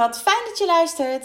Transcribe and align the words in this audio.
wat 0.00 0.22
fijn 0.22 0.44
dat 0.48 0.58
je 0.58 0.66
luistert. 0.66 1.24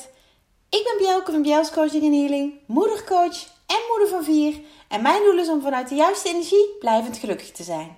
Ik 0.69 0.83
ben 0.83 0.97
Bjelke 0.97 1.31
van 1.31 1.41
Bjels 1.41 1.71
Coaching 1.71 2.03
en 2.03 2.13
Healing, 2.13 2.53
moedercoach 2.65 3.43
en 3.65 3.79
moeder 3.89 4.07
van 4.07 4.23
vier. 4.23 4.59
En 4.87 5.01
mijn 5.01 5.23
doel 5.23 5.37
is 5.37 5.49
om 5.49 5.61
vanuit 5.61 5.89
de 5.89 5.95
juiste 5.95 6.29
energie 6.29 6.75
blijvend 6.79 7.17
gelukkig 7.17 7.51
te 7.51 7.63
zijn. 7.63 7.97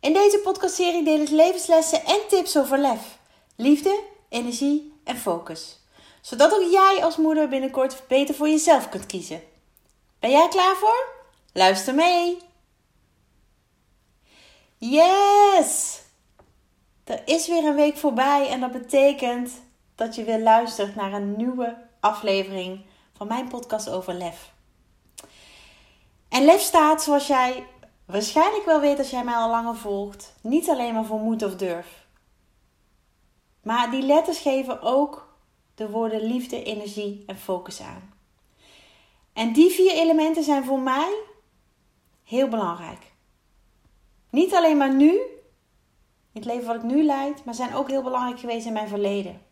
In 0.00 0.12
deze 0.12 0.38
podcastserie 0.38 1.04
deel 1.04 1.20
ik 1.20 1.28
levenslessen 1.28 2.04
en 2.04 2.20
tips 2.28 2.56
over 2.56 2.78
lef, 2.78 3.18
liefde, 3.56 4.00
energie 4.28 4.92
en 5.04 5.16
focus. 5.16 5.78
Zodat 6.20 6.54
ook 6.54 6.70
jij 6.70 6.98
als 7.02 7.16
moeder 7.16 7.48
binnenkort 7.48 8.02
beter 8.08 8.34
voor 8.34 8.48
jezelf 8.48 8.88
kunt 8.88 9.06
kiezen. 9.06 9.42
Ben 10.18 10.30
jij 10.30 10.48
klaar 10.48 10.76
voor? 10.76 11.08
Luister 11.52 11.94
mee! 11.94 12.38
Yes! 14.78 16.00
Er 17.04 17.22
is 17.24 17.48
weer 17.48 17.64
een 17.64 17.74
week 17.74 17.96
voorbij 17.96 18.48
en 18.48 18.60
dat 18.60 18.72
betekent 18.72 19.50
dat 20.00 20.14
je 20.14 20.24
weer 20.24 20.40
luistert 20.40 20.94
naar 20.94 21.12
een 21.12 21.36
nieuwe 21.36 21.76
aflevering 22.00 22.84
van 23.12 23.26
mijn 23.26 23.48
podcast 23.48 23.88
over 23.88 24.14
lef. 24.14 24.52
En 26.28 26.44
lef 26.44 26.60
staat, 26.60 27.02
zoals 27.02 27.26
jij 27.26 27.66
waarschijnlijk 28.04 28.64
wel 28.64 28.80
weet 28.80 28.98
als 28.98 29.10
jij 29.10 29.24
mij 29.24 29.34
al 29.34 29.50
langer 29.50 29.76
volgt, 29.76 30.34
niet 30.42 30.68
alleen 30.68 30.94
maar 30.94 31.04
voor 31.04 31.18
moed 31.18 31.42
of 31.42 31.56
durf. 31.56 32.06
Maar 33.62 33.90
die 33.90 34.02
letters 34.02 34.38
geven 34.38 34.82
ook 34.82 35.34
de 35.74 35.90
woorden 35.90 36.22
liefde, 36.22 36.62
energie 36.62 37.24
en 37.26 37.38
focus 37.38 37.80
aan. 37.80 38.12
En 39.32 39.52
die 39.52 39.70
vier 39.70 39.92
elementen 39.92 40.42
zijn 40.42 40.64
voor 40.64 40.80
mij 40.80 41.14
heel 42.22 42.48
belangrijk. 42.48 43.12
Niet 44.30 44.54
alleen 44.54 44.76
maar 44.76 44.94
nu, 44.94 45.10
in 46.32 46.40
het 46.40 46.44
leven 46.44 46.66
wat 46.66 46.76
ik 46.76 46.82
nu 46.82 47.04
leid, 47.04 47.44
maar 47.44 47.54
zijn 47.54 47.74
ook 47.74 47.88
heel 47.88 48.02
belangrijk 48.02 48.40
geweest 48.40 48.66
in 48.66 48.72
mijn 48.72 48.88
verleden. 48.88 49.48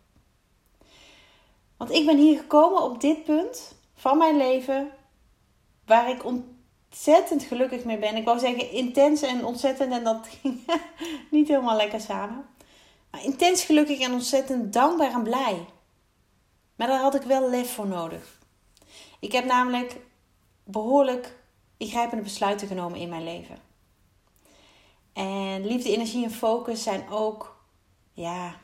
Want 1.79 1.91
ik 1.91 2.07
ben 2.07 2.17
hier 2.17 2.39
gekomen 2.39 2.83
op 2.83 3.01
dit 3.01 3.25
punt 3.25 3.75
van 3.95 4.19
mijn 4.19 4.37
leven 4.37 4.91
waar 5.87 6.11
ik 6.11 6.25
ontzettend 6.25 7.43
gelukkig 7.43 7.85
mee 7.85 7.99
ben. 7.99 8.17
Ik 8.17 8.25
wou 8.25 8.39
zeggen 8.39 8.71
intens 8.71 9.23
en 9.23 9.45
ontzettend 9.45 9.93
en 9.93 10.05
dat 10.05 10.29
ging 10.41 10.61
niet 11.31 11.49
helemaal 11.49 11.77
lekker 11.77 12.01
samen. 12.01 12.47
Maar 13.11 13.25
intens 13.25 13.65
gelukkig 13.65 14.01
en 14.01 14.13
ontzettend 14.13 14.73
dankbaar 14.73 15.13
en 15.13 15.23
blij. 15.23 15.67
Maar 16.77 16.87
daar 16.87 17.01
had 17.01 17.15
ik 17.15 17.23
wel 17.23 17.51
lef 17.51 17.73
voor 17.73 17.87
nodig. 17.87 18.39
Ik 19.21 19.33
heb 19.33 19.45
namelijk 19.45 19.97
behoorlijk 20.65 21.37
ingrijpende 21.77 22.23
besluiten 22.23 22.69
genomen 22.69 22.99
in 22.99 23.09
mijn 23.09 23.25
leven. 23.25 23.59
En 25.13 25.67
liefde, 25.67 25.93
energie 25.93 26.25
en 26.25 26.31
focus 26.31 26.83
zijn 26.83 27.11
ook 27.11 27.57
ja, 28.13 28.55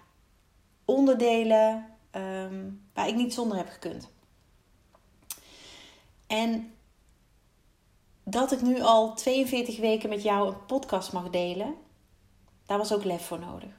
onderdelen 0.84 1.94
Ehm, 2.15 2.70
waar 2.93 3.09
ik 3.09 3.15
niet 3.15 3.34
zonder 3.34 3.57
heb 3.57 3.69
gekund. 3.69 4.11
En 6.27 6.75
dat 8.25 8.53
ik 8.53 8.61
nu 8.61 8.81
al 8.81 9.15
42 9.15 9.79
weken 9.79 10.09
met 10.09 10.23
jou 10.23 10.48
een 10.48 10.67
podcast 10.67 11.12
mag 11.12 11.31
delen, 11.31 11.75
daar 12.67 12.79
was 12.79 12.93
ook 12.93 13.05
lef 13.05 13.27
voor 13.27 13.39
nodig. 13.39 13.71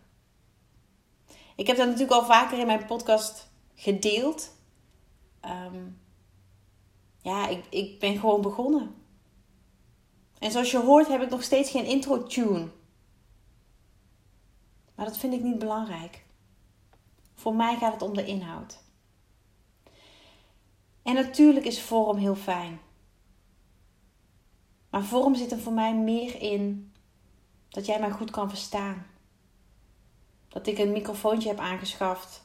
Ik 1.55 1.67
heb 1.67 1.77
dat 1.77 1.85
natuurlijk 1.85 2.21
al 2.21 2.25
vaker 2.25 2.59
in 2.59 2.65
mijn 2.65 2.85
podcast 2.85 3.49
gedeeld. 3.75 4.51
Ehm, 5.39 5.87
ja, 7.21 7.47
ik, 7.47 7.65
ik 7.69 7.99
ben 7.99 8.19
gewoon 8.19 8.41
begonnen. 8.41 8.95
En 10.39 10.51
zoals 10.51 10.71
je 10.71 10.79
hoort 10.79 11.07
heb 11.07 11.21
ik 11.21 11.29
nog 11.29 11.43
steeds 11.43 11.71
geen 11.71 11.85
intro-tune. 11.85 12.67
Maar 14.95 15.05
dat 15.05 15.17
vind 15.17 15.33
ik 15.33 15.41
niet 15.41 15.59
belangrijk. 15.59 16.24
Voor 17.35 17.55
mij 17.55 17.77
gaat 17.77 17.93
het 17.93 18.01
om 18.01 18.15
de 18.15 18.25
inhoud. 18.25 18.83
En 21.03 21.13
natuurlijk 21.13 21.65
is 21.65 21.81
vorm 21.81 22.17
heel 22.17 22.35
fijn. 22.35 22.79
Maar 24.89 25.03
vorm 25.03 25.35
zit 25.35 25.51
er 25.51 25.59
voor 25.59 25.73
mij 25.73 25.95
meer 25.95 26.41
in 26.41 26.93
dat 27.69 27.85
jij 27.85 27.99
mij 27.99 28.11
goed 28.11 28.31
kan 28.31 28.49
verstaan. 28.49 29.05
Dat 30.47 30.67
ik 30.67 30.77
een 30.77 30.91
microfoontje 30.91 31.49
heb 31.49 31.59
aangeschaft 31.59 32.43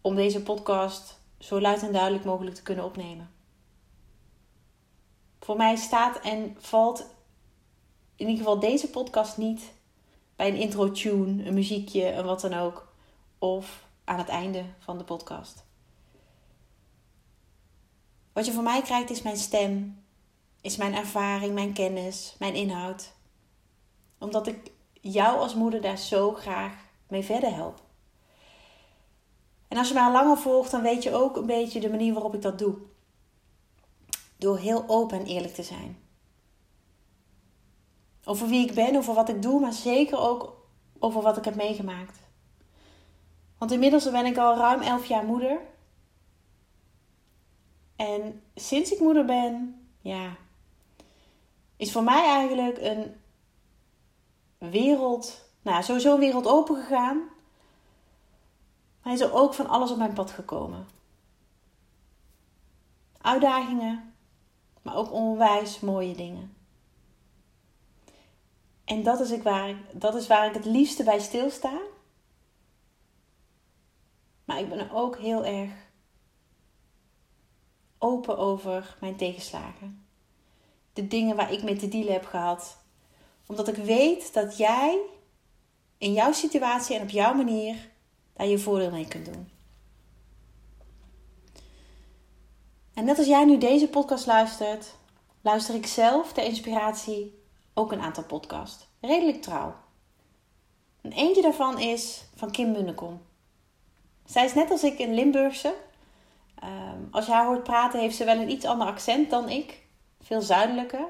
om 0.00 0.14
deze 0.14 0.42
podcast 0.42 1.20
zo 1.38 1.60
luid 1.60 1.82
en 1.82 1.92
duidelijk 1.92 2.24
mogelijk 2.24 2.56
te 2.56 2.62
kunnen 2.62 2.84
opnemen. 2.84 3.30
Voor 5.40 5.56
mij 5.56 5.76
staat 5.76 6.20
en 6.20 6.56
valt 6.58 7.00
in 8.16 8.28
ieder 8.28 8.36
geval 8.36 8.58
deze 8.58 8.90
podcast 8.90 9.36
niet 9.36 9.72
bij 10.36 10.48
een 10.48 10.56
intro 10.56 10.90
tune, 10.90 11.44
een 11.44 11.54
muziekje 11.54 12.04
en 12.04 12.24
wat 12.24 12.40
dan 12.40 12.54
ook 12.54 12.91
of 13.42 13.86
aan 14.04 14.18
het 14.18 14.28
einde 14.28 14.64
van 14.78 14.98
de 14.98 15.04
podcast. 15.04 15.64
Wat 18.32 18.46
je 18.46 18.52
van 18.52 18.64
mij 18.64 18.82
krijgt 18.82 19.10
is 19.10 19.22
mijn 19.22 19.36
stem, 19.36 20.04
is 20.60 20.76
mijn 20.76 20.94
ervaring, 20.94 21.54
mijn 21.54 21.72
kennis, 21.72 22.34
mijn 22.38 22.54
inhoud. 22.54 23.12
Omdat 24.18 24.46
ik 24.46 24.70
jou 25.00 25.38
als 25.38 25.54
moeder 25.54 25.80
daar 25.80 25.98
zo 25.98 26.32
graag 26.32 26.74
mee 27.08 27.22
verder 27.22 27.54
help. 27.54 27.80
En 29.68 29.78
als 29.78 29.88
je 29.88 29.94
mij 29.94 30.02
al 30.02 30.12
langer 30.12 30.38
volgt, 30.38 30.70
dan 30.70 30.82
weet 30.82 31.02
je 31.02 31.14
ook 31.14 31.36
een 31.36 31.46
beetje 31.46 31.80
de 31.80 31.90
manier 31.90 32.12
waarop 32.12 32.34
ik 32.34 32.42
dat 32.42 32.58
doe. 32.58 32.74
Door 34.36 34.58
heel 34.58 34.84
open 34.86 35.18
en 35.18 35.26
eerlijk 35.26 35.54
te 35.54 35.62
zijn. 35.62 35.98
Over 38.24 38.48
wie 38.48 38.68
ik 38.68 38.74
ben, 38.74 38.96
over 38.96 39.14
wat 39.14 39.28
ik 39.28 39.42
doe, 39.42 39.60
maar 39.60 39.72
zeker 39.72 40.18
ook 40.18 40.66
over 40.98 41.22
wat 41.22 41.36
ik 41.36 41.44
heb 41.44 41.54
meegemaakt. 41.54 42.21
Want 43.62 43.74
inmiddels 43.74 44.10
ben 44.10 44.26
ik 44.26 44.38
al 44.38 44.56
ruim 44.56 44.80
11 44.80 45.06
jaar 45.06 45.24
moeder. 45.24 45.60
En 47.96 48.42
sinds 48.54 48.92
ik 48.92 49.00
moeder 49.00 49.24
ben, 49.24 49.86
ja, 50.00 50.36
is 51.76 51.92
voor 51.92 52.02
mij 52.02 52.24
eigenlijk 52.24 52.78
een 52.78 53.14
wereld, 54.58 55.48
nou 55.62 55.82
sowieso 55.82 56.14
een 56.14 56.20
wereld 56.20 56.46
open 56.46 56.76
gegaan. 56.76 57.22
Maar 59.02 59.12
is 59.12 59.20
er 59.20 59.32
ook 59.32 59.54
van 59.54 59.68
alles 59.68 59.90
op 59.90 59.98
mijn 59.98 60.12
pad 60.12 60.30
gekomen. 60.30 60.86
Uitdagingen, 63.20 64.14
maar 64.82 64.96
ook 64.96 65.12
onwijs 65.12 65.80
mooie 65.80 66.14
dingen. 66.14 66.56
En 68.84 69.02
dat 69.02 69.20
is, 69.20 69.30
ik 69.30 69.42
waar, 69.42 69.74
dat 69.92 70.14
is 70.14 70.26
waar 70.26 70.46
ik 70.46 70.54
het 70.54 70.64
liefste 70.64 71.02
bij 71.02 71.18
stilsta. 71.18 71.72
Maar 74.44 74.58
ik 74.58 74.68
ben 74.68 74.90
ook 74.90 75.18
heel 75.18 75.44
erg 75.44 75.70
open 77.98 78.38
over 78.38 78.96
mijn 79.00 79.16
tegenslagen. 79.16 80.06
De 80.92 81.08
dingen 81.08 81.36
waar 81.36 81.52
ik 81.52 81.62
mee 81.62 81.76
te 81.76 81.88
dealen 81.88 82.12
heb 82.12 82.24
gehad. 82.24 82.76
Omdat 83.46 83.68
ik 83.68 83.76
weet 83.76 84.34
dat 84.34 84.56
jij 84.56 85.00
in 85.98 86.12
jouw 86.12 86.32
situatie 86.32 86.96
en 86.96 87.02
op 87.02 87.10
jouw 87.10 87.34
manier 87.34 87.90
daar 88.32 88.46
je 88.46 88.58
voordeel 88.58 88.90
mee 88.90 89.08
kunt 89.08 89.26
doen. 89.26 89.50
En 92.94 93.04
net 93.04 93.18
als 93.18 93.26
jij 93.26 93.44
nu 93.44 93.58
deze 93.58 93.88
podcast 93.88 94.26
luistert, 94.26 94.94
luister 95.40 95.74
ik 95.74 95.86
zelf 95.86 96.32
ter 96.32 96.44
inspiratie 96.44 97.42
ook 97.74 97.92
een 97.92 98.00
aantal 98.00 98.24
podcasts. 98.24 98.88
Redelijk 99.00 99.42
trouw. 99.42 99.74
En 101.00 101.12
eentje 101.12 101.42
daarvan 101.42 101.78
is 101.78 102.24
van 102.34 102.50
Kim 102.50 102.72
Munnekom. 102.72 103.20
Zij 104.24 104.44
is 104.44 104.54
net 104.54 104.70
als 104.70 104.82
ik 104.82 104.98
een 104.98 105.14
Limburgse. 105.14 105.74
Ehm, 106.54 107.00
als 107.10 107.26
je 107.26 107.32
haar 107.32 107.46
hoort 107.46 107.62
praten, 107.62 108.00
heeft 108.00 108.16
ze 108.16 108.24
wel 108.24 108.36
een 108.36 108.50
iets 108.50 108.64
ander 108.64 108.86
accent 108.86 109.30
dan 109.30 109.48
ik. 109.48 109.82
Veel 110.20 110.40
zuidelijker. 110.40 111.04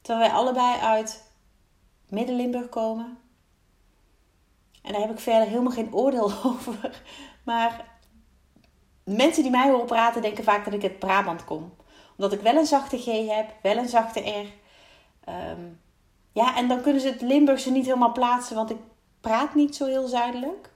Terwijl 0.00 0.28
wij 0.28 0.38
allebei 0.38 0.80
uit 0.80 1.32
Midden-Limburg 2.08 2.68
komen. 2.68 3.18
En 4.82 4.92
daar 4.92 5.00
heb 5.00 5.10
ik 5.10 5.18
verder 5.18 5.48
helemaal 5.48 5.72
geen 5.72 5.94
oordeel 5.94 6.32
over. 6.44 7.02
Maar 7.42 7.84
mensen 9.04 9.42
die 9.42 9.52
mij 9.52 9.70
horen 9.70 9.86
praten, 9.86 10.22
denken 10.22 10.44
vaak 10.44 10.64
dat 10.64 10.74
ik 10.74 10.82
uit 10.82 10.98
Brabant 10.98 11.44
kom. 11.44 11.74
Omdat 12.16 12.32
ik 12.32 12.40
wel 12.40 12.56
een 12.56 12.66
zachte 12.66 12.98
G 12.98 13.04
heb, 13.04 13.54
wel 13.62 13.76
een 13.76 13.88
zachte 13.88 14.20
R. 14.20 14.46
Ehm, 15.24 15.60
ja, 16.32 16.56
en 16.56 16.68
dan 16.68 16.82
kunnen 16.82 17.00
ze 17.00 17.08
het 17.08 17.20
Limburgse 17.20 17.70
niet 17.70 17.84
helemaal 17.84 18.12
plaatsen, 18.12 18.56
want 18.56 18.70
ik 18.70 18.78
praat 19.20 19.54
niet 19.54 19.76
zo 19.76 19.86
heel 19.86 20.06
zuidelijk 20.06 20.70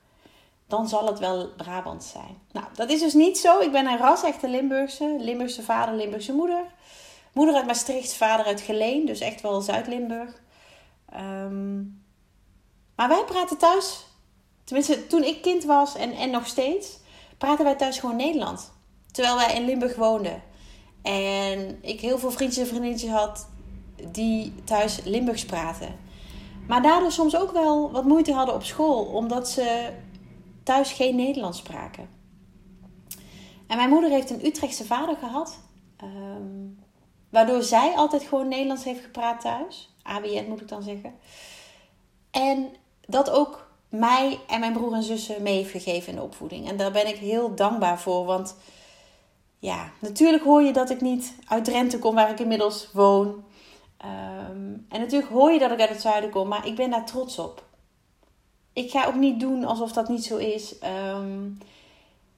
dan 0.70 0.88
zal 0.88 1.06
het 1.06 1.18
wel 1.18 1.48
Brabant 1.56 2.04
zijn. 2.04 2.38
Nou, 2.52 2.66
dat 2.74 2.90
is 2.90 3.00
dus 3.00 3.14
niet 3.14 3.38
zo. 3.38 3.60
Ik 3.60 3.72
ben 3.72 3.86
een 3.86 3.98
ras-echte 3.98 4.48
Limburgse. 4.48 5.16
Limburgse 5.18 5.62
vader, 5.62 5.94
Limburgse 5.94 6.32
moeder. 6.32 6.64
Moeder 7.32 7.54
uit 7.54 7.66
Maastricht, 7.66 8.14
vader 8.14 8.46
uit 8.46 8.60
Geleen. 8.60 9.06
Dus 9.06 9.20
echt 9.20 9.40
wel 9.40 9.60
Zuid-Limburg. 9.60 10.42
Ehm, 11.12 11.78
maar 12.96 13.08
wij 13.08 13.24
praten 13.26 13.58
thuis, 13.58 14.06
tenminste 14.64 15.06
toen 15.06 15.22
ik 15.22 15.42
kind 15.42 15.64
was 15.64 15.94
en, 15.94 16.12
en 16.12 16.30
nog 16.30 16.46
steeds, 16.46 16.98
praten 17.38 17.64
wij 17.64 17.74
thuis 17.74 17.98
gewoon 17.98 18.16
Nederlands. 18.16 18.62
Terwijl 19.12 19.36
wij 19.36 19.54
in 19.54 19.64
Limburg 19.64 19.96
woonden. 19.96 20.42
En 21.02 21.78
ik 21.82 22.00
heel 22.00 22.18
veel 22.18 22.30
vriendjes 22.30 22.62
en 22.62 22.66
vriendinnetjes 22.66 23.10
had 23.10 23.48
die 24.10 24.54
thuis 24.64 25.00
Limburgs 25.04 25.44
praten. 25.44 25.98
Maar 26.66 26.82
daardoor 26.82 27.12
soms 27.12 27.36
ook 27.36 27.52
wel 27.52 27.90
wat 27.90 28.04
moeite 28.04 28.32
hadden 28.32 28.54
op 28.54 28.64
school. 28.64 29.04
Omdat 29.04 29.48
ze 29.48 29.90
thuis 30.70 30.92
geen 30.92 31.16
Nederlands 31.16 31.58
spraken. 31.58 32.08
En 33.66 33.76
mijn 33.76 33.88
moeder 33.88 34.10
heeft 34.10 34.30
een 34.30 34.46
Utrechtse 34.46 34.84
vader 34.84 35.16
gehad. 35.16 35.58
Ehm, 35.96 36.66
waardoor 37.30 37.62
zij 37.62 37.92
altijd 37.96 38.22
gewoon 38.22 38.48
Nederlands 38.48 38.84
heeft 38.84 39.02
gepraat 39.02 39.40
thuis. 39.40 39.94
ABN 40.02 40.48
moet 40.48 40.60
ik 40.60 40.68
dan 40.68 40.82
zeggen. 40.82 41.14
En 42.30 42.68
dat 43.06 43.30
ook 43.30 43.70
mij 43.88 44.38
en 44.48 44.60
mijn 44.60 44.72
broer 44.72 44.92
en 44.92 45.02
zussen 45.02 45.42
mee 45.42 45.56
heeft 45.56 45.70
gegeven 45.70 46.08
in 46.08 46.18
de 46.18 46.24
opvoeding. 46.24 46.68
En 46.68 46.76
daar 46.76 46.92
ben 46.92 47.08
ik 47.08 47.16
heel 47.16 47.54
dankbaar 47.54 48.00
voor. 48.00 48.24
Want 48.24 48.56
ja, 49.58 49.90
natuurlijk 49.98 50.44
hoor 50.44 50.62
je 50.62 50.72
dat 50.72 50.90
ik 50.90 51.00
niet 51.00 51.34
uit 51.48 51.64
Drenthe 51.64 51.98
kom, 51.98 52.14
waar 52.14 52.30
ik 52.30 52.40
inmiddels 52.40 52.88
woon. 52.92 53.44
Ehm, 53.96 54.72
en 54.88 55.00
natuurlijk 55.00 55.32
hoor 55.32 55.52
je 55.52 55.58
dat 55.58 55.70
ik 55.70 55.80
uit 55.80 55.88
het 55.88 56.00
zuiden 56.00 56.30
kom, 56.30 56.48
maar 56.48 56.66
ik 56.66 56.76
ben 56.76 56.90
daar 56.90 57.06
trots 57.06 57.38
op. 57.38 57.68
Ik 58.84 58.90
ga 58.90 59.06
ook 59.06 59.14
niet 59.14 59.40
doen 59.40 59.64
alsof 59.64 59.92
dat 59.92 60.08
niet 60.08 60.24
zo 60.24 60.36
is. 60.36 60.78
Ehm, 60.78 61.48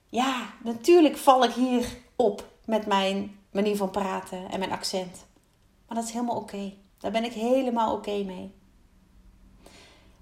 ja, 0.09 0.47
natuurlijk 0.65 1.17
val 1.17 1.45
ik 1.45 1.53
hier 1.53 1.87
op 2.17 2.49
met 2.65 2.87
mijn 2.87 3.39
manier 3.51 3.77
van 3.77 3.91
praten 3.91 4.51
en 4.51 4.59
mijn 4.59 4.73
accent. 4.73 5.27
Maar 5.87 5.97
dat 5.97 6.07
is 6.07 6.13
helemaal 6.13 6.37
oké. 6.37 6.73
Daar 6.99 7.11
ben 7.11 7.25
ik 7.25 7.33
helemaal 7.33 7.95
oké 7.95 8.23
mee. 8.23 8.53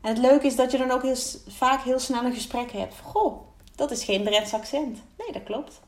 En 0.00 0.08
het 0.08 0.18
leuke 0.18 0.46
is 0.46 0.56
dat 0.56 0.70
je 0.70 0.78
dan 0.78 0.90
ook 0.90 1.02
heel, 1.02 1.16
vaak 1.48 1.82
heel 1.82 1.98
snel 1.98 2.24
een 2.24 2.34
gesprek 2.34 2.72
hebt. 2.72 2.94
Goh, 3.02 3.40
dat 3.74 3.90
is 3.90 4.04
geen 4.04 4.24
Drents 4.24 4.54
accent. 4.54 4.98
Nee, 5.18 5.32
dat 5.32 5.42
klopt. 5.42 5.80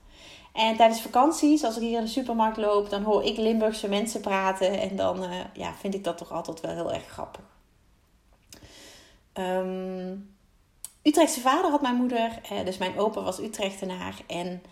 En 0.52 0.76
tijdens 0.76 1.02
vakanties, 1.02 1.64
als 1.64 1.76
ik 1.76 1.82
hier 1.82 1.98
in 1.98 2.04
de 2.04 2.10
supermarkt 2.10 2.56
loop, 2.56 2.90
dan 2.90 3.02
hoor 3.02 3.24
ik 3.24 3.36
Limburgse 3.36 3.88
mensen 3.88 4.20
praten. 4.20 4.80
En 4.80 4.96
dan 4.96 5.22
uh, 5.22 5.30
ja, 5.54 5.74
vind 5.74 5.94
ik 5.94 6.04
dat 6.04 6.18
toch 6.18 6.32
altijd 6.32 6.60
wel 6.60 6.74
heel 6.74 6.92
erg 6.92 7.06
grappig. 7.06 7.51
Um, 9.38 10.36
Utrechtse 11.02 11.40
vader 11.40 11.70
had 11.70 11.82
mijn 11.82 11.96
moeder, 11.96 12.40
eh, 12.50 12.64
dus 12.64 12.78
mijn 12.78 12.98
opa 12.98 13.22
was 13.22 13.40
Utrechtenaar. 13.40 14.22
En 14.26 14.62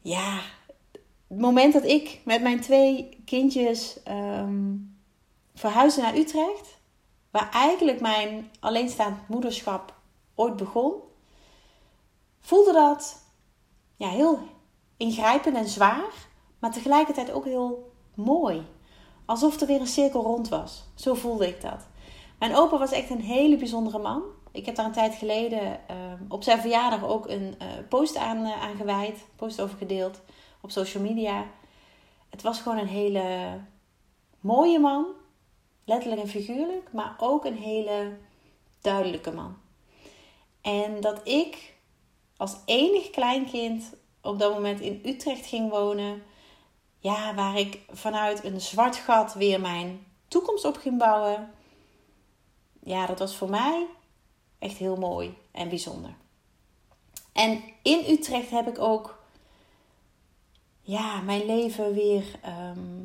ja, 0.00 0.40
het 1.28 1.38
moment 1.38 1.72
dat 1.72 1.84
ik 1.84 2.20
met 2.24 2.42
mijn 2.42 2.60
twee 2.60 3.22
kindjes 3.24 3.96
um, 4.08 4.98
verhuisde 5.54 6.00
naar 6.00 6.16
Utrecht, 6.16 6.78
waar 7.30 7.50
eigenlijk 7.50 8.00
mijn 8.00 8.50
alleenstaand 8.60 9.28
moederschap 9.28 9.94
ooit 10.34 10.56
begon, 10.56 10.92
voelde 12.40 12.72
dat 12.72 13.22
ja, 13.96 14.08
heel 14.08 14.38
ingrijpend 14.96 15.56
en 15.56 15.68
zwaar, 15.68 16.12
maar 16.58 16.72
tegelijkertijd 16.72 17.30
ook 17.30 17.44
heel 17.44 17.92
mooi. 18.14 18.66
Alsof 19.24 19.60
er 19.60 19.66
weer 19.66 19.80
een 19.80 19.86
cirkel 19.86 20.22
rond 20.22 20.48
was. 20.48 20.84
Zo 20.94 21.14
voelde 21.14 21.48
ik 21.48 21.60
dat. 21.60 21.86
Mijn 22.40 22.56
opa 22.56 22.78
was 22.78 22.92
echt 22.92 23.10
een 23.10 23.20
hele 23.20 23.56
bijzondere 23.56 23.98
man. 23.98 24.22
Ik 24.52 24.66
heb 24.66 24.74
daar 24.74 24.86
een 24.86 24.92
tijd 24.92 25.14
geleden 25.14 25.88
ehm, 25.88 26.18
op 26.28 26.42
zijn 26.42 26.60
verjaardag 26.60 27.04
ook 27.04 27.28
een 27.28 27.54
uh, 27.62 27.68
post 27.88 28.16
aan, 28.16 28.46
uh, 28.46 28.62
aan 28.62 28.76
gewijd, 28.76 29.26
post 29.36 29.60
over 29.60 29.78
gedeeld 29.78 30.20
op 30.60 30.70
social 30.70 31.02
media. 31.02 31.46
Het 32.30 32.42
was 32.42 32.60
gewoon 32.60 32.78
een 32.78 32.86
hele 32.86 33.58
mooie 34.40 34.78
man, 34.78 35.06
letterlijk 35.84 36.20
en 36.20 36.28
figuurlijk, 36.28 36.92
maar 36.92 37.16
ook 37.18 37.44
een 37.44 37.56
hele 37.56 38.16
duidelijke 38.80 39.32
man. 39.32 39.56
En 40.60 41.00
dat 41.00 41.28
ik 41.28 41.74
als 42.36 42.56
enig 42.64 43.10
kleinkind 43.10 43.94
op 44.22 44.38
dat 44.38 44.52
moment 44.52 44.80
in 44.80 45.00
Utrecht 45.04 45.46
ging 45.46 45.70
wonen, 45.70 46.22
ja, 46.98 47.34
waar 47.34 47.58
ik 47.58 47.80
vanuit 47.90 48.44
een 48.44 48.60
zwart 48.60 48.96
gat 48.96 49.34
weer 49.34 49.60
mijn 49.60 50.06
toekomst 50.28 50.64
op 50.64 50.76
ging 50.76 50.98
bouwen. 50.98 51.58
Ja, 52.82 53.06
dat 53.06 53.18
was 53.18 53.36
voor 53.36 53.50
mij 53.50 53.86
echt 54.58 54.76
heel 54.76 54.96
mooi 54.96 55.36
en 55.50 55.68
bijzonder. 55.68 56.14
En 57.32 57.62
in 57.82 58.04
Utrecht 58.08 58.50
heb 58.50 58.68
ik 58.68 58.78
ook 58.78 59.18
ja, 60.82 61.20
mijn 61.20 61.46
leven 61.46 61.94
weer, 61.94 62.24
ehm, 62.42 63.04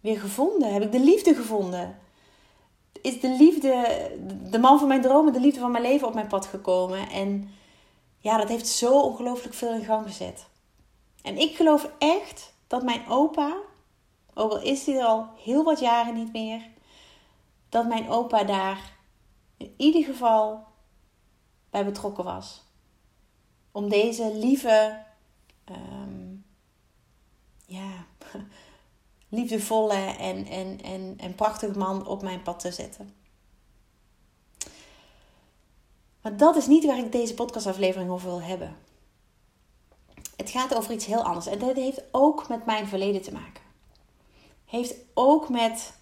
weer 0.00 0.20
gevonden. 0.20 0.72
Heb 0.72 0.82
ik 0.82 0.92
de 0.92 1.00
liefde 1.00 1.34
gevonden. 1.34 1.98
Is 3.02 3.20
de 3.20 3.36
liefde, 3.38 4.10
de 4.50 4.58
man 4.58 4.78
van 4.78 4.88
mijn 4.88 5.02
dromen, 5.02 5.32
de 5.32 5.40
liefde 5.40 5.60
van 5.60 5.70
mijn 5.70 5.84
leven 5.84 6.06
op 6.06 6.14
mijn 6.14 6.26
pad 6.26 6.46
gekomen. 6.46 7.08
En 7.08 7.50
ja, 8.18 8.36
dat 8.36 8.48
heeft 8.48 8.66
zo 8.68 9.00
ongelooflijk 9.00 9.54
veel 9.54 9.72
in 9.72 9.84
gang 9.84 10.06
gezet. 10.06 10.46
En 11.22 11.38
ik 11.38 11.56
geloof 11.56 11.90
echt 11.98 12.52
dat 12.66 12.82
mijn 12.82 13.08
opa, 13.08 13.56
ook 14.34 14.50
al 14.50 14.62
is 14.62 14.86
hij 14.86 14.96
er 14.96 15.04
al 15.04 15.26
heel 15.44 15.64
wat 15.64 15.80
jaren 15.80 16.14
niet 16.14 16.32
meer, 16.32 16.68
dat 17.68 17.88
mijn 17.88 18.08
opa 18.08 18.44
daar 18.44 18.96
in 19.56 19.74
ieder 19.76 20.04
geval 20.04 20.66
bij 21.70 21.84
betrokken 21.84 22.24
was. 22.24 22.62
Om 23.72 23.88
deze 23.88 24.34
lieve, 24.34 25.04
um, 25.70 26.44
ja, 27.66 28.06
liefdevolle 29.28 30.16
en, 30.18 30.46
en, 30.46 30.80
en, 30.82 31.14
en 31.16 31.34
prachtige 31.34 31.78
man 31.78 32.06
op 32.06 32.22
mijn 32.22 32.42
pad 32.42 32.60
te 32.60 32.72
zetten. 32.72 33.14
Maar 36.22 36.36
dat 36.36 36.56
is 36.56 36.66
niet 36.66 36.84
waar 36.84 36.98
ik 36.98 37.12
deze 37.12 37.34
podcastaflevering 37.34 38.10
over 38.10 38.28
wil 38.28 38.42
hebben. 38.42 38.76
Het 40.36 40.50
gaat 40.50 40.74
over 40.74 40.92
iets 40.92 41.06
heel 41.06 41.22
anders. 41.22 41.46
En 41.46 41.58
dat 41.58 41.76
heeft 41.76 42.02
ook 42.10 42.48
met 42.48 42.66
mijn 42.66 42.86
verleden 42.86 43.22
te 43.22 43.32
maken. 43.32 43.62
Heeft 44.64 44.94
ook 45.14 45.48
met 45.48 45.97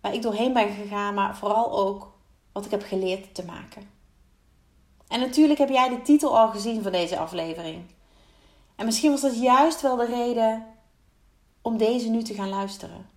waar 0.00 0.14
ik 0.14 0.22
doorheen 0.22 0.52
ben 0.52 0.72
gegaan, 0.74 1.14
maar 1.14 1.36
vooral 1.36 1.72
ook 1.72 2.12
wat 2.52 2.64
ik 2.64 2.70
heb 2.70 2.82
geleerd 2.82 3.34
te 3.34 3.44
maken. 3.44 3.90
En 5.08 5.20
natuurlijk 5.20 5.58
heb 5.58 5.68
jij 5.68 5.88
de 5.88 6.02
titel 6.02 6.38
al 6.38 6.48
gezien 6.48 6.82
van 6.82 6.92
deze 6.92 7.18
aflevering. 7.18 7.84
En 8.76 8.84
misschien 8.86 9.10
was 9.10 9.20
dat 9.20 9.40
juist 9.40 9.80
wel 9.80 9.96
de 9.96 10.06
reden 10.06 10.66
om 11.62 11.76
deze 11.76 12.08
nu 12.08 12.22
te 12.22 12.34
gaan 12.34 12.48
luisteren. 12.48 13.08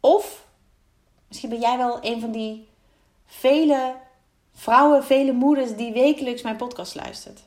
Of 0.00 0.46
misschien 1.28 1.48
ben 1.48 1.60
jij 1.60 1.76
wel 1.76 1.98
een 2.00 2.20
van 2.20 2.30
die 2.30 2.68
vele 3.26 3.94
vrouwen, 4.52 5.04
vele 5.04 5.32
moeders 5.32 5.76
die 5.76 5.92
wekelijks 5.92 6.42
mijn 6.42 6.56
podcast 6.56 6.94
luistert. 6.94 7.42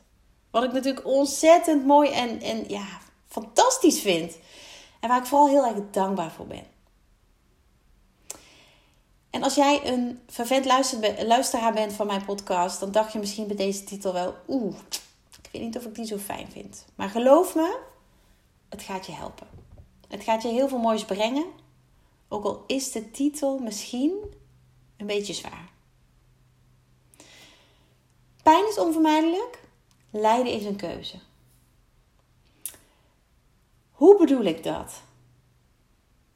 Wat 0.50 0.64
ik 0.64 0.72
natuurlijk 0.72 1.06
ontzettend 1.06 1.86
mooi 1.86 2.10
en, 2.10 2.40
en 2.40 2.68
ja, 2.68 2.86
fantastisch 3.26 4.00
vind. 4.00 4.38
En 5.00 5.08
waar 5.08 5.18
ik 5.18 5.26
vooral 5.26 5.48
heel 5.48 5.66
erg 5.66 5.90
dankbaar 5.90 6.30
voor 6.30 6.46
ben. 6.46 6.71
En 9.32 9.42
als 9.42 9.54
jij 9.54 9.86
een 9.86 10.20
vervent 10.26 10.64
luisteraar 11.26 11.72
bent 11.72 11.92
van 11.92 12.06
mijn 12.06 12.24
podcast, 12.24 12.80
dan 12.80 12.92
dacht 12.92 13.12
je 13.12 13.18
misschien 13.18 13.46
bij 13.46 13.56
deze 13.56 13.84
titel 13.84 14.12
wel: 14.12 14.34
oeh, 14.48 14.76
ik 15.42 15.48
weet 15.52 15.62
niet 15.62 15.76
of 15.76 15.84
ik 15.84 15.94
die 15.94 16.06
zo 16.06 16.18
fijn 16.18 16.50
vind. 16.50 16.84
Maar 16.94 17.08
geloof 17.08 17.54
me, 17.54 17.78
het 18.68 18.82
gaat 18.82 19.06
je 19.06 19.12
helpen. 19.12 19.46
Het 20.08 20.22
gaat 20.22 20.42
je 20.42 20.48
heel 20.48 20.68
veel 20.68 20.78
moois 20.78 21.04
brengen. 21.04 21.46
Ook 22.28 22.44
al 22.44 22.64
is 22.66 22.92
de 22.92 23.10
titel 23.10 23.58
misschien 23.58 24.12
een 24.96 25.06
beetje 25.06 25.32
zwaar. 25.32 25.70
Pijn 28.42 28.68
is 28.68 28.78
onvermijdelijk, 28.78 29.62
lijden 30.10 30.52
is 30.52 30.64
een 30.64 30.76
keuze. 30.76 31.16
Hoe 33.90 34.16
bedoel 34.18 34.44
ik 34.44 34.62
dat? 34.62 35.02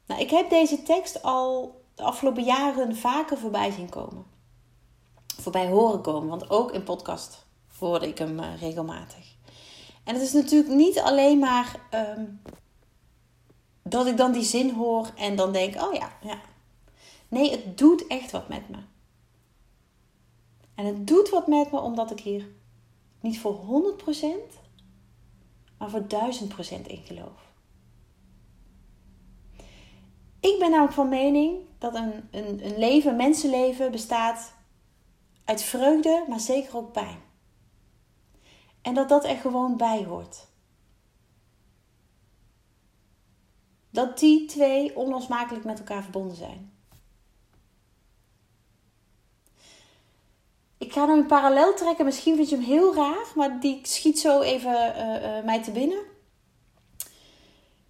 Nou, 0.05 0.21
ik 0.21 0.29
heb 0.29 0.49
deze 0.49 0.83
tekst 0.83 1.23
al 1.23 1.76
de 1.97 2.03
afgelopen 2.03 2.43
jaren 2.43 2.95
vaker 2.95 3.37
voorbij 3.37 3.71
zien 3.71 3.89
komen. 3.89 4.25
Voorbij 5.37 5.67
horen 5.67 6.01
komen, 6.01 6.29
want 6.29 6.49
ook 6.49 6.71
in 6.71 6.83
podcast 6.83 7.45
hoorde 7.77 8.07
ik 8.07 8.17
hem 8.17 8.39
uh, 8.39 8.61
regelmatig. 8.61 9.35
En 10.03 10.13
het 10.13 10.23
is 10.23 10.33
natuurlijk 10.33 10.73
niet 10.73 10.99
alleen 10.99 11.39
maar 11.39 11.79
um, 12.17 12.41
dat 13.83 14.07
ik 14.07 14.17
dan 14.17 14.31
die 14.31 14.43
zin 14.43 14.73
hoor 14.73 15.11
en 15.15 15.35
dan 15.35 15.51
denk: 15.51 15.81
oh 15.81 15.93
ja, 15.93 16.17
ja. 16.21 16.41
Nee, 17.27 17.51
het 17.51 17.77
doet 17.77 18.07
echt 18.07 18.31
wat 18.31 18.49
met 18.49 18.69
me. 18.69 18.77
En 20.75 20.85
het 20.85 21.07
doet 21.07 21.29
wat 21.29 21.47
met 21.47 21.71
me 21.71 21.79
omdat 21.79 22.11
ik 22.11 22.19
hier 22.19 22.47
niet 23.19 23.39
voor 23.39 23.59
100%, 24.15 24.17
maar 25.77 25.89
voor 25.89 26.05
1000% 26.07 26.07
in 26.87 27.01
geloof. 27.05 27.51
Ik 30.39 30.59
ben 30.59 30.69
namelijk 30.69 30.93
van 30.93 31.09
mening 31.09 31.66
dat 31.77 31.95
een, 31.95 32.27
een, 32.31 32.65
een 32.65 32.77
leven, 32.77 33.15
mensenleven, 33.15 33.91
bestaat 33.91 34.53
uit 35.45 35.61
vreugde, 35.61 36.25
maar 36.27 36.39
zeker 36.39 36.77
ook 36.77 36.91
pijn. 36.91 37.19
En 38.81 38.93
dat 38.93 39.09
dat 39.09 39.25
er 39.25 39.35
gewoon 39.35 39.77
bij 39.77 40.03
hoort. 40.03 40.47
Dat 43.89 44.19
die 44.19 44.45
twee 44.45 44.95
onlosmakelijk 44.95 45.65
met 45.65 45.79
elkaar 45.79 46.03
verbonden 46.03 46.37
zijn. 46.37 46.71
Ik 50.77 50.93
ga 50.93 51.05
nu 51.05 51.11
een 51.13 51.25
parallel 51.25 51.73
trekken. 51.73 52.05
Misschien 52.05 52.35
vind 52.35 52.49
je 52.49 52.55
hem 52.55 52.65
heel 52.65 52.95
raar, 52.95 53.25
maar 53.35 53.59
die 53.59 53.79
schiet 53.83 54.19
zo 54.19 54.41
even 54.41 54.95
uh, 54.95 55.37
uh, 55.37 55.45
mij 55.45 55.63
te 55.63 55.71
binnen. 55.71 55.99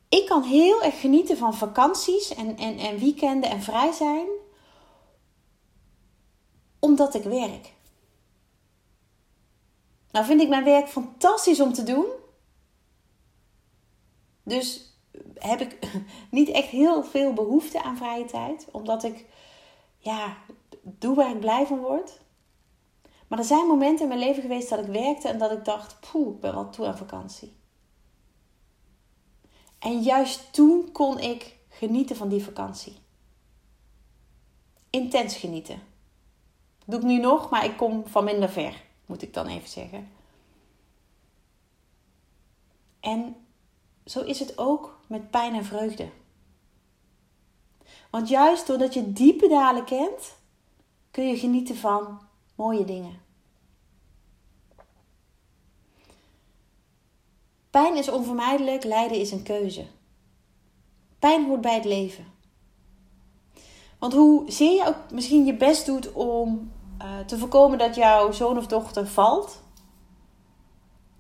Ik 0.10 0.26
kan 0.26 0.44
heel 0.44 0.84
erg 0.84 1.00
genieten 1.00 1.38
van 1.38 1.54
vakanties 1.54 2.36
en, 2.36 2.58
en, 2.58 2.78
en 2.78 3.00
weekenden 3.00 3.50
en 3.50 3.62
vrij 3.62 3.92
zijn, 3.92 4.28
omdat 6.80 7.16
ik 7.16 7.24
werk. 7.24 7.74
Nou 10.12 10.26
vind 10.26 10.42
ik 10.42 10.50
mijn 10.50 10.64
werk 10.64 10.88
fantastisch 10.88 11.62
om 11.62 11.74
te 11.74 11.84
doen. 11.84 12.06
Dus 14.44 14.96
heb 15.34 15.62
ik 15.62 15.78
niet 16.32 16.50
echt 16.50 16.68
heel 16.68 17.04
veel 17.04 17.34
behoefte 17.34 17.84
aan 17.84 17.98
vrije 17.98 18.26
tijd. 18.26 18.68
Omdat 18.72 19.04
ik 19.04 19.26
ja, 19.98 20.38
doe 20.82 21.16
waar 21.16 21.32
ik 21.32 21.40
blij 21.40 21.66
van 21.66 21.80
word. 21.80 22.20
Maar 23.28 23.40
er 23.40 23.46
zijn 23.46 23.68
momenten 23.68 24.02
in 24.02 24.08
mijn 24.08 24.20
leven 24.20 24.42
geweest 24.42 24.70
dat 24.70 24.80
ik 24.80 24.86
werkte 24.86 25.28
en 25.28 25.38
dat 25.38 25.52
ik 25.52 25.66
dacht, 25.66 26.12
poeh, 26.12 26.36
ik 26.36 26.40
ben 26.40 26.54
wel 26.54 26.70
toe 26.70 26.86
aan 26.86 26.98
vakantie. 26.98 27.56
En 29.80 30.02
juist 30.02 30.54
toen 30.54 30.92
kon 30.92 31.20
ik 31.20 31.56
genieten 31.70 32.16
van 32.16 32.30
die 32.30 32.44
vakantie. 32.44 32.94
Intens 34.90 35.36
genieten. 35.36 35.82
Doe 36.86 37.00
ik 37.00 37.06
nu 37.06 37.20
nog, 37.20 37.50
maar 37.50 37.66
ik 37.66 37.78
kom 37.78 38.08
van 38.08 38.24
minder 38.24 38.50
ver, 38.50 38.84
moet 39.06 39.22
ik 39.22 39.34
dan 39.34 39.48
even 39.48 39.70
zeggen. 39.70 40.10
En 43.00 43.36
zo 44.06 44.22
is 44.22 44.40
het 44.40 44.58
ook 44.58 45.00
met 45.08 45.32
pijn 45.32 45.54
en 45.54 45.66
vreugde. 45.66 46.10
Want 48.10 48.30
juist 48.30 48.68
doordat 48.68 48.94
je 48.94 49.14
diepe 49.14 49.48
dalen 49.48 49.86
kent, 49.86 50.36
kun 51.12 51.28
je 51.28 51.38
genieten 51.38 51.76
van 51.76 52.22
mooie 52.56 52.86
dingen. 52.86 53.27
Pijn 57.78 57.98
is 57.98 58.10
onvermijdelijk, 58.10 58.84
lijden 58.84 59.20
is 59.20 59.32
een 59.32 59.44
keuze. 59.44 59.86
Pijn 61.20 61.46
hoort 61.46 61.62
bij 61.62 61.74
het 61.74 61.86
leven. 61.86 62.26
Want 64.00 64.14
hoe 64.14 64.52
zeer 64.52 64.76
je 64.76 64.88
ook 64.88 65.12
misschien 65.12 65.46
je 65.46 65.54
best 65.54 65.86
doet 65.86 66.12
om 66.12 66.72
uh, 67.02 67.20
te 67.20 67.38
voorkomen 67.38 67.78
dat 67.78 67.96
jouw 67.96 68.32
zoon 68.32 68.58
of 68.58 68.68
dochter 68.68 69.08
valt, 69.08 69.64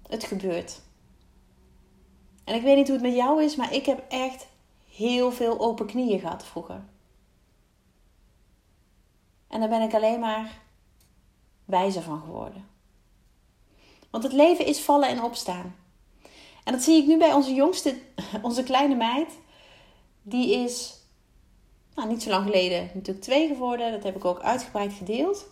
het 0.07 0.23
gebeurt. 0.23 0.81
En 2.43 2.55
ik 2.55 2.61
weet 2.61 2.75
niet 2.75 2.87
hoe 2.87 2.95
het 2.95 3.05
met 3.05 3.15
jou 3.15 3.43
is, 3.43 3.55
maar 3.55 3.73
ik 3.73 3.85
heb 3.85 4.03
echt 4.09 4.47
heel 4.91 5.31
veel 5.31 5.59
open 5.59 5.85
knieën 5.85 6.19
gehad 6.19 6.45
vroeger. 6.45 6.83
En 9.47 9.59
daar 9.59 9.69
ben 9.69 9.81
ik 9.81 9.93
alleen 9.93 10.19
maar 10.19 10.61
wijzer 11.65 12.01
van 12.01 12.19
geworden. 12.19 12.67
Want 14.09 14.23
het 14.23 14.33
leven 14.33 14.65
is 14.65 14.81
vallen 14.81 15.09
en 15.09 15.23
opstaan. 15.23 15.85
En 16.67 16.73
dat 16.73 16.81
zie 16.81 17.01
ik 17.01 17.07
nu 17.07 17.17
bij 17.17 17.33
onze 17.33 17.53
jongste, 17.53 17.97
onze 18.41 18.63
kleine 18.63 18.95
meid. 18.95 19.39
Die 20.21 20.53
is 20.53 20.99
nou, 21.95 22.07
niet 22.07 22.23
zo 22.23 22.29
lang 22.29 22.45
geleden 22.45 22.91
natuurlijk 22.93 23.25
twee 23.25 23.47
geworden. 23.47 23.91
Dat 23.91 24.03
heb 24.03 24.15
ik 24.15 24.25
ook 24.25 24.39
uitgebreid 24.39 24.93
gedeeld. 24.93 25.45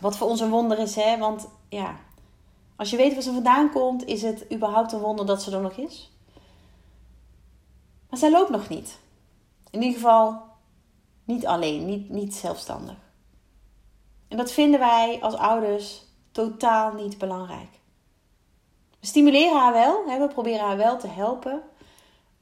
Wat 0.00 0.16
voor 0.16 0.28
ons 0.28 0.40
een 0.40 0.50
wonder 0.50 0.78
is, 0.78 0.94
hè? 0.94 1.18
Want 1.18 1.48
ja, 1.68 1.96
als 2.76 2.90
je 2.90 2.96
weet 2.96 3.12
waar 3.12 3.22
ze 3.22 3.32
vandaan 3.32 3.70
komt, 3.70 4.04
is 4.04 4.22
het 4.22 4.52
überhaupt 4.52 4.92
een 4.92 5.00
wonder 5.00 5.26
dat 5.26 5.42
ze 5.42 5.50
er 5.50 5.60
nog 5.60 5.76
is. 5.76 6.12
Maar 8.08 8.18
zij 8.18 8.30
loopt 8.30 8.50
nog 8.50 8.68
niet. 8.68 8.98
In 9.70 9.82
ieder 9.82 10.00
geval 10.00 10.42
niet 11.24 11.46
alleen, 11.46 11.84
niet, 11.84 12.08
niet 12.08 12.34
zelfstandig. 12.34 12.96
En 14.28 14.36
dat 14.36 14.52
vinden 14.52 14.80
wij 14.80 15.18
als 15.22 15.34
ouders 15.34 16.04
totaal 16.32 16.92
niet 16.92 17.18
belangrijk. 17.18 17.80
We 19.02 19.08
stimuleren 19.08 19.58
haar 19.58 19.72
wel, 19.72 20.06
hè, 20.06 20.18
we 20.18 20.28
proberen 20.28 20.66
haar 20.66 20.76
wel 20.76 20.98
te 20.98 21.08
helpen, 21.08 21.62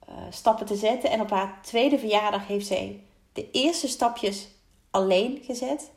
uh, 0.08 0.14
stappen 0.30 0.66
te 0.66 0.76
zetten. 0.76 1.10
En 1.10 1.20
op 1.20 1.30
haar 1.30 1.62
tweede 1.62 1.98
verjaardag 1.98 2.46
heeft 2.46 2.66
zij 2.66 3.04
de 3.32 3.50
eerste 3.50 3.88
stapjes 3.88 4.48
alleen 4.90 5.38
gezet. 5.42 5.90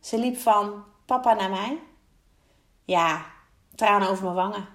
Ze 0.00 0.18
liep 0.18 0.36
van 0.36 0.84
papa 1.06 1.34
naar 1.34 1.50
mij. 1.50 1.78
Ja, 2.84 3.26
tranen 3.74 4.08
over 4.08 4.24
mijn 4.24 4.36
wangen. 4.36 4.68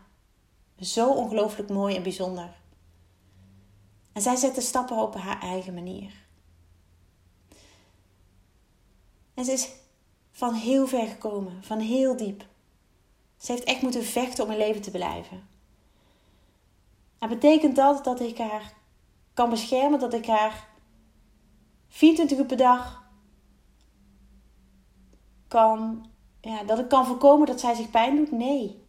Zo 0.80 1.14
ongelooflijk 1.14 1.70
mooi 1.70 1.96
en 1.96 2.04
bijzonder. 2.04 2.56
En 4.14 4.22
zij 4.22 4.36
zette 4.36 4.62
stappen 4.62 4.98
op 4.98 5.16
haar 5.16 5.42
eigen 5.42 5.74
manier. 5.74 6.14
En 9.34 9.46
ze 9.46 9.52
is 9.52 9.70
van 10.32 10.54
heel 10.54 10.88
ver 10.88 11.08
gekomen, 11.08 11.64
van 11.64 11.80
heel 11.80 12.18
diep. 12.18 12.46
Ze 13.38 13.52
heeft 13.52 13.64
echt 13.64 13.82
moeten 13.82 14.04
vechten 14.04 14.44
om 14.44 14.52
in 14.52 14.58
leven 14.58 14.82
te 14.82 14.92
blijven. 14.92 15.48
En 17.20 17.30
betekent 17.30 17.76
dat 17.76 18.04
dat 18.04 18.20
ik 18.20 18.38
haar 18.38 18.74
kan 19.34 19.50
beschermen, 19.50 20.00
dat 20.00 20.14
ik 20.14 20.26
haar 20.26 20.68
24 21.88 22.38
uur 22.38 22.46
per 22.46 22.58
dag 22.58 23.04
kan, 25.48 26.06
ja, 26.42 26.64
dat 26.64 26.80
ik 26.80 26.88
kan 26.88 27.06
voorkomen 27.06 27.48
dat 27.48 27.60
zij 27.60 27.74
zich 27.74 27.90
pijn 27.90 28.16
doet? 28.16 28.32
Nee. 28.32 28.86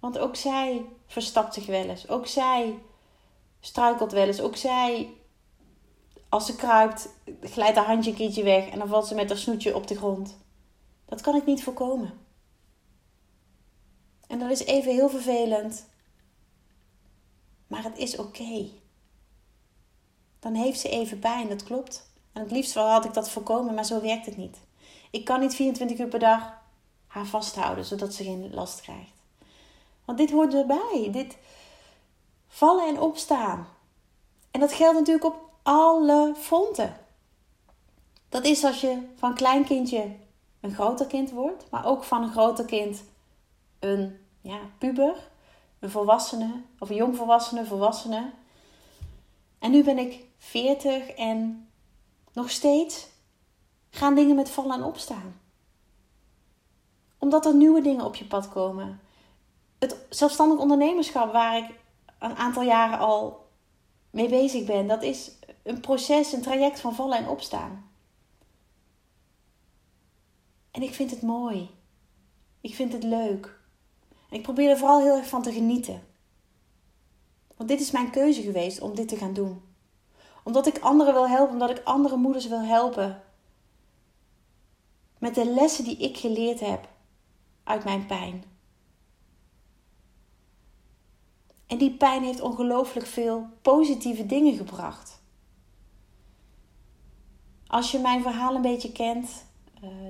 Want 0.00 0.18
ook 0.18 0.36
zij 0.36 0.84
verstapt 1.06 1.54
zich 1.54 1.66
wel 1.66 1.88
eens. 1.88 2.08
Ook 2.08 2.26
zij 2.26 2.78
struikelt 3.60 4.12
wel 4.12 4.26
eens. 4.26 4.40
Ook 4.40 4.56
zij, 4.56 5.10
als 6.28 6.46
ze 6.46 6.56
kruipt, 6.56 7.08
glijdt 7.40 7.76
haar 7.76 7.86
handje 7.86 8.10
een 8.10 8.16
keertje 8.16 8.42
weg 8.42 8.68
en 8.68 8.78
dan 8.78 8.88
valt 8.88 9.06
ze 9.06 9.14
met 9.14 9.28
haar 9.28 9.38
snoetje 9.38 9.74
op 9.74 9.86
de 9.86 9.96
grond. 9.96 10.38
Dat 11.06 11.20
kan 11.20 11.34
ik 11.34 11.46
niet 11.46 11.62
voorkomen. 11.62 12.18
En 14.26 14.38
dat 14.38 14.50
is 14.50 14.64
even 14.64 14.92
heel 14.92 15.08
vervelend. 15.08 15.86
Maar 17.66 17.82
het 17.82 17.98
is 17.98 18.16
oké. 18.18 18.68
Dan 20.38 20.54
heeft 20.54 20.80
ze 20.80 20.88
even 20.88 21.18
pijn, 21.18 21.48
dat 21.48 21.62
klopt. 21.62 22.10
En 22.32 22.42
het 22.42 22.50
liefst 22.50 22.74
had 22.74 23.04
ik 23.04 23.14
dat 23.14 23.30
voorkomen, 23.30 23.74
maar 23.74 23.84
zo 23.84 24.00
werkt 24.00 24.26
het 24.26 24.36
niet. 24.36 24.58
Ik 25.10 25.24
kan 25.24 25.40
niet 25.40 25.54
24 25.54 25.98
uur 25.98 26.08
per 26.08 26.18
dag 26.18 26.62
haar 27.06 27.26
vasthouden, 27.26 27.84
zodat 27.84 28.14
ze 28.14 28.24
geen 28.24 28.54
last 28.54 28.80
krijgt. 28.80 29.12
Want 30.04 30.18
dit 30.18 30.30
hoort 30.30 30.54
erbij. 30.54 31.08
Dit 31.12 31.36
vallen 32.48 32.88
en 32.88 33.00
opstaan. 33.00 33.68
En 34.50 34.60
dat 34.60 34.72
geldt 34.72 34.98
natuurlijk 34.98 35.24
op 35.26 35.50
alle 35.62 36.34
fronten. 36.38 36.96
Dat 38.28 38.44
is 38.44 38.64
als 38.64 38.80
je 38.80 39.08
van 39.16 39.34
klein 39.34 39.64
kindje 39.64 40.16
een 40.66 40.74
groter 40.74 41.06
kind 41.06 41.30
wordt, 41.30 41.70
maar 41.70 41.86
ook 41.86 42.04
van 42.04 42.22
een 42.22 42.30
groter 42.30 42.64
kind 42.64 43.02
een 43.78 44.18
ja, 44.40 44.58
puber, 44.78 45.30
een 45.78 45.90
volwassene 45.90 46.62
of 46.78 46.90
een 46.90 46.96
jongvolwassene, 46.96 47.64
volwassene. 47.64 48.30
En 49.58 49.70
nu 49.70 49.84
ben 49.84 49.98
ik 49.98 50.24
40 50.38 51.08
en 51.08 51.68
nog 52.32 52.50
steeds 52.50 53.06
gaan 53.90 54.14
dingen 54.14 54.36
met 54.36 54.50
vallen 54.50 54.76
en 54.76 54.84
opstaan. 54.84 55.40
Omdat 57.18 57.46
er 57.46 57.54
nieuwe 57.54 57.82
dingen 57.82 58.04
op 58.04 58.14
je 58.14 58.24
pad 58.24 58.48
komen. 58.48 59.00
Het 59.78 59.96
zelfstandig 60.08 60.58
ondernemerschap 60.58 61.32
waar 61.32 61.56
ik 61.56 61.70
een 62.18 62.36
aantal 62.36 62.62
jaren 62.62 62.98
al 62.98 63.48
mee 64.10 64.28
bezig 64.28 64.64
ben, 64.64 64.86
dat 64.86 65.02
is 65.02 65.32
een 65.62 65.80
proces, 65.80 66.32
een 66.32 66.42
traject 66.42 66.80
van 66.80 66.94
vallen 66.94 67.18
en 67.18 67.28
opstaan. 67.28 67.85
En 70.76 70.82
ik 70.82 70.94
vind 70.94 71.10
het 71.10 71.22
mooi. 71.22 71.70
Ik 72.60 72.74
vind 72.74 72.92
het 72.92 73.02
leuk. 73.02 73.60
En 74.30 74.36
ik 74.36 74.42
probeer 74.42 74.70
er 74.70 74.78
vooral 74.78 75.00
heel 75.00 75.16
erg 75.16 75.28
van 75.28 75.42
te 75.42 75.52
genieten. 75.52 76.02
Want 77.56 77.68
dit 77.68 77.80
is 77.80 77.90
mijn 77.90 78.10
keuze 78.10 78.42
geweest 78.42 78.80
om 78.80 78.94
dit 78.94 79.08
te 79.08 79.16
gaan 79.16 79.32
doen. 79.32 79.62
Omdat 80.44 80.66
ik 80.66 80.78
anderen 80.78 81.12
wil 81.12 81.28
helpen, 81.28 81.52
omdat 81.52 81.70
ik 81.70 81.84
andere 81.84 82.16
moeders 82.16 82.46
wil 82.46 82.60
helpen. 82.60 83.22
Met 85.18 85.34
de 85.34 85.44
lessen 85.44 85.84
die 85.84 85.96
ik 85.96 86.16
geleerd 86.16 86.60
heb 86.60 86.88
uit 87.64 87.84
mijn 87.84 88.06
pijn. 88.06 88.44
En 91.66 91.78
die 91.78 91.96
pijn 91.96 92.22
heeft 92.22 92.40
ongelooflijk 92.40 93.06
veel 93.06 93.46
positieve 93.62 94.26
dingen 94.26 94.56
gebracht. 94.56 95.22
Als 97.66 97.90
je 97.90 97.98
mijn 97.98 98.22
verhaal 98.22 98.54
een 98.54 98.62
beetje 98.62 98.92
kent, 98.92 99.44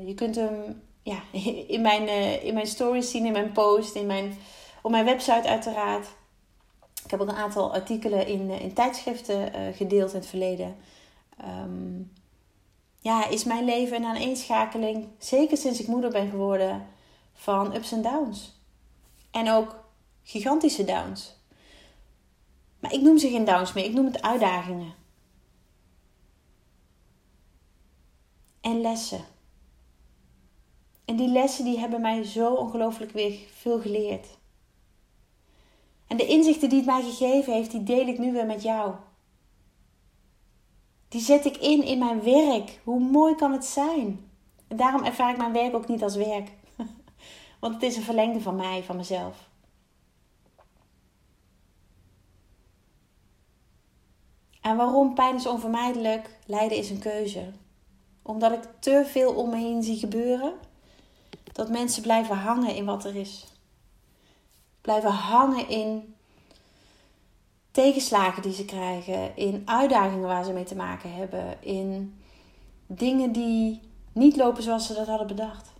je 0.06 0.14
kunt 0.14 0.36
hem 0.36 0.82
ja, 1.02 1.22
in, 1.74 1.80
mijn, 1.80 2.02
uh, 2.02 2.44
in 2.44 2.54
mijn 2.54 2.66
stories 2.66 3.10
zien, 3.10 3.26
in 3.26 3.32
mijn 3.32 3.52
post, 3.52 3.94
in 3.94 4.06
mijn, 4.06 4.38
op 4.82 4.90
mijn 4.90 5.04
website 5.04 5.48
uiteraard. 5.48 6.06
Ik 7.04 7.10
heb 7.10 7.20
ook 7.20 7.28
een 7.28 7.34
aantal 7.34 7.72
artikelen 7.72 8.26
in, 8.26 8.50
uh, 8.50 8.60
in 8.60 8.72
tijdschriften 8.72 9.52
gedeeld 9.74 10.10
in 10.10 10.18
het 10.18 10.26
verleden. 10.26 10.76
Um, 11.44 12.12
ja, 13.06 13.28
is 13.28 13.44
mijn 13.44 13.64
leven 13.64 13.96
een 13.96 14.04
aaneenschakeling, 14.04 15.08
zeker 15.18 15.56
sinds 15.56 15.80
ik 15.80 15.86
moeder 15.86 16.10
ben 16.10 16.30
geworden, 16.30 16.86
van 17.32 17.74
ups 17.74 17.92
en 17.92 18.02
downs. 18.02 18.60
En 19.30 19.50
ook 19.50 19.84
gigantische 20.22 20.84
downs. 20.84 21.36
Maar 22.78 22.92
ik 22.92 23.00
noem 23.00 23.18
ze 23.18 23.28
geen 23.28 23.44
downs 23.44 23.72
meer, 23.72 23.84
ik 23.84 23.92
noem 23.92 24.04
het 24.04 24.22
uitdagingen. 24.22 24.94
En 28.60 28.80
lessen. 28.80 29.24
En 31.06 31.16
die 31.16 31.28
lessen 31.28 31.64
die 31.64 31.78
hebben 31.78 32.00
mij 32.00 32.24
zo 32.24 32.54
ongelooflijk 32.54 33.12
weer 33.12 33.38
veel 33.52 33.80
geleerd. 33.80 34.26
En 36.06 36.16
de 36.16 36.26
inzichten 36.26 36.68
die 36.68 36.78
het 36.78 36.86
mij 36.86 37.02
gegeven 37.02 37.52
heeft, 37.52 37.70
die 37.70 37.82
deel 37.82 38.06
ik 38.06 38.18
nu 38.18 38.32
weer 38.32 38.46
met 38.46 38.62
jou. 38.62 38.94
Die 41.08 41.20
zet 41.20 41.44
ik 41.44 41.56
in 41.56 41.82
in 41.82 41.98
mijn 41.98 42.22
werk. 42.22 42.80
Hoe 42.84 43.00
mooi 43.00 43.34
kan 43.34 43.52
het 43.52 43.64
zijn? 43.64 44.30
En 44.68 44.76
daarom 44.76 45.04
ervaar 45.04 45.30
ik 45.30 45.36
mijn 45.36 45.52
werk 45.52 45.74
ook 45.74 45.88
niet 45.88 46.02
als 46.02 46.16
werk. 46.16 46.52
Want 47.60 47.74
het 47.74 47.82
is 47.82 47.96
een 47.96 48.02
verlengde 48.02 48.40
van 48.40 48.56
mij, 48.56 48.82
van 48.82 48.96
mezelf. 48.96 49.48
En 54.60 54.76
waarom 54.76 55.14
pijn 55.14 55.34
is 55.34 55.46
onvermijdelijk, 55.46 56.38
lijden 56.46 56.78
is 56.78 56.90
een 56.90 56.98
keuze. 56.98 57.52
Omdat 58.22 58.52
ik 58.52 58.62
te 58.78 59.02
veel 59.06 59.34
om 59.34 59.50
me 59.50 59.56
heen 59.56 59.82
zie 59.82 59.96
gebeuren, 59.98 60.54
dat 61.56 61.68
mensen 61.68 62.02
blijven 62.02 62.36
hangen 62.36 62.74
in 62.74 62.84
wat 62.84 63.04
er 63.04 63.16
is. 63.16 63.44
Blijven 64.80 65.10
hangen 65.10 65.68
in 65.68 66.14
tegenslagen 67.70 68.42
die 68.42 68.52
ze 68.52 68.64
krijgen, 68.64 69.36
in 69.36 69.62
uitdagingen 69.64 70.26
waar 70.26 70.44
ze 70.44 70.52
mee 70.52 70.64
te 70.64 70.76
maken 70.76 71.12
hebben, 71.12 71.62
in 71.62 72.20
dingen 72.86 73.32
die 73.32 73.80
niet 74.12 74.36
lopen 74.36 74.62
zoals 74.62 74.86
ze 74.86 74.94
dat 74.94 75.06
hadden 75.06 75.26
bedacht. 75.26 75.72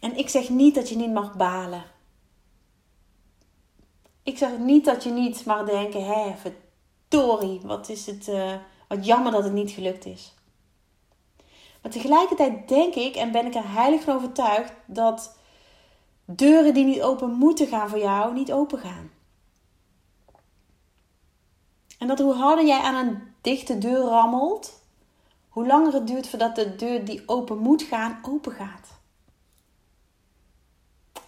En 0.00 0.16
ik 0.16 0.28
zeg 0.28 0.48
niet 0.48 0.74
dat 0.74 0.88
je 0.88 0.96
niet 0.96 1.12
mag 1.12 1.36
balen. 1.36 1.84
Ik 4.22 4.38
zeg 4.38 4.58
niet 4.58 4.84
dat 4.84 5.04
je 5.04 5.10
niet 5.10 5.44
mag 5.44 5.66
denken: 5.66 6.04
hé, 6.04 6.34
verdorie, 6.36 7.60
wat 7.60 7.88
is 7.88 8.06
het, 8.06 8.28
uh, 8.28 8.54
wat 8.88 9.06
jammer 9.06 9.32
dat 9.32 9.44
het 9.44 9.52
niet 9.52 9.70
gelukt 9.70 10.06
is. 10.06 10.34
Maar 11.82 11.90
tegelijkertijd 11.90 12.68
denk 12.68 12.94
ik 12.94 13.14
en 13.14 13.32
ben 13.32 13.46
ik 13.46 13.54
er 13.54 13.72
heilig 13.72 14.02
van 14.02 14.14
overtuigd 14.14 14.72
dat 14.86 15.36
deuren 16.24 16.74
die 16.74 16.84
niet 16.84 17.02
open 17.02 17.30
moeten 17.30 17.66
gaan 17.66 17.88
voor 17.88 17.98
jou, 17.98 18.34
niet 18.34 18.52
open 18.52 18.78
gaan. 18.78 19.10
En 21.98 22.06
dat 22.06 22.18
hoe 22.18 22.34
harder 22.34 22.66
jij 22.66 22.80
aan 22.80 23.06
een 23.06 23.22
dichte 23.40 23.78
deur 23.78 24.00
rammelt, 24.00 24.82
hoe 25.48 25.66
langer 25.66 25.92
het 25.92 26.06
duurt 26.06 26.28
voordat 26.28 26.56
de 26.56 26.76
deur 26.76 27.04
die 27.04 27.22
open 27.26 27.58
moet 27.58 27.82
gaan, 27.82 28.18
open 28.22 28.52
gaat. 28.52 28.88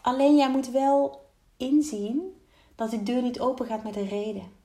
Alleen 0.00 0.36
jij 0.36 0.50
moet 0.50 0.70
wel 0.70 1.26
inzien 1.56 2.42
dat 2.74 2.90
die 2.90 3.02
deur 3.02 3.22
niet 3.22 3.40
open 3.40 3.66
gaat 3.66 3.82
met 3.82 3.96
een 3.96 4.08
reden. 4.08 4.61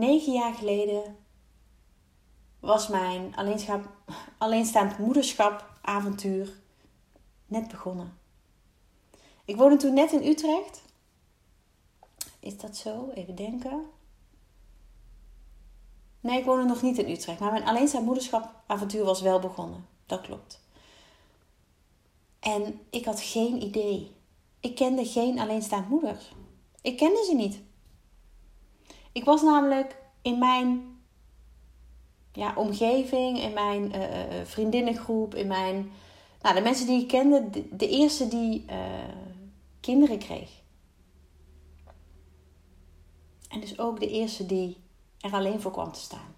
Negen 0.00 0.32
jaar 0.32 0.54
geleden 0.54 1.16
was 2.60 2.88
mijn 2.88 3.34
alleenstaand 4.38 4.98
moederschap 4.98 5.70
avontuur 5.82 6.60
net 7.46 7.68
begonnen. 7.68 8.18
Ik 9.44 9.56
woonde 9.56 9.76
toen 9.76 9.94
net 9.94 10.12
in 10.12 10.26
Utrecht. 10.26 10.82
Is 12.38 12.58
dat 12.58 12.76
zo? 12.76 13.10
Even 13.14 13.34
denken. 13.34 13.86
Nee, 16.20 16.38
ik 16.38 16.44
woonde 16.44 16.64
nog 16.64 16.82
niet 16.82 16.98
in 16.98 17.10
Utrecht. 17.10 17.40
Maar 17.40 17.52
mijn 17.52 17.66
alleenstaand 17.66 18.04
moederschap 18.04 18.54
avontuur 18.66 19.04
was 19.04 19.20
wel 19.20 19.40
begonnen. 19.40 19.86
Dat 20.06 20.20
klopt. 20.20 20.60
En 22.38 22.80
ik 22.90 23.04
had 23.04 23.20
geen 23.20 23.62
idee. 23.62 24.10
Ik 24.60 24.74
kende 24.74 25.04
geen 25.04 25.38
alleenstaand 25.38 25.88
moeders. 25.88 26.32
Ik 26.82 26.96
kende 26.96 27.24
ze 27.24 27.34
niet. 27.34 27.60
Ik 29.12 29.24
was 29.24 29.42
namelijk 29.42 29.96
in 30.22 30.38
mijn 30.38 30.98
ja, 32.32 32.54
omgeving, 32.56 33.38
in 33.38 33.52
mijn 33.52 33.96
uh, 33.96 34.44
vriendinnengroep, 34.44 35.34
in 35.34 35.46
mijn. 35.46 35.92
Nou, 36.42 36.54
de 36.54 36.60
mensen 36.60 36.86
die 36.86 37.02
ik 37.02 37.08
kende, 37.08 37.50
de, 37.76 37.88
eerste 37.88 38.28
die 38.28 38.64
kinderen 39.80 40.18
kreeg. 40.18 40.50
En 43.48 43.60
dus 43.60 43.78
ook 43.78 44.00
de 44.00 44.10
eerste 44.10 44.46
die 44.46 44.76
er 45.20 45.32
alleen 45.32 45.60
voor 45.60 45.72
kwam 45.72 45.92
te 45.92 46.00
staan. 46.00 46.34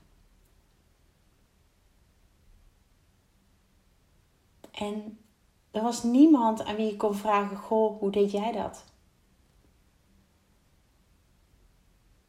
En 4.71 5.19
er 5.71 5.83
was 5.83 6.03
niemand 6.03 6.65
aan 6.65 6.77
wie 6.77 6.93
ik 6.93 6.99
kon 6.99 7.15
vragen: 7.15 7.57
Goh, 7.57 7.99
hoe 7.99 8.11
deed 8.11 8.31
jij 8.31 8.53
dat? 8.53 8.85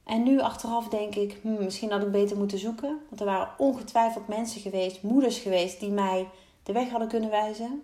En 0.04 0.24
nu 0.24 0.39
achteraf 0.39 0.88
denk 0.88 1.16
ik, 1.16 1.39
hmm, 1.42 1.63
misschien 1.63 1.92
had 1.92 2.02
ik 2.02 2.12
beter 2.12 2.38
moeten 2.38 2.58
zoeken. 2.58 3.00
Want 3.10 3.22
er 3.22 3.26
waren 3.26 3.54
ongetwijfeld 3.58 4.28
mensen 4.28 4.62
geweest, 4.62 5.04
moeders 5.04 5.38
geweest, 5.38 5.80
die 5.80 5.92
mij 5.92 6.30
de 6.63 6.74
weg 6.74 6.89
hadden 6.89 7.08
kunnen 7.08 7.30
wijzen. 7.30 7.84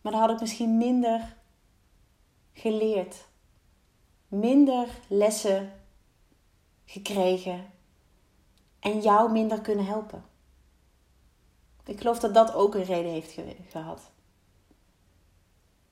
Maar 0.00 0.12
dan 0.12 0.20
had 0.20 0.30
ik 0.30 0.40
misschien 0.40 0.76
minder 0.76 1.36
geleerd. 2.52 3.26
Minder 4.28 4.88
lessen 5.08 5.72
gekregen. 6.84 7.72
En 8.80 9.00
jou 9.00 9.32
minder 9.32 9.60
kunnen 9.60 9.86
helpen. 9.86 10.24
Ik 11.84 11.98
geloof 11.98 12.18
dat 12.18 12.34
dat 12.34 12.54
ook 12.54 12.74
een 12.74 12.84
reden 12.84 13.12
heeft 13.12 13.38
gehad. 13.70 14.10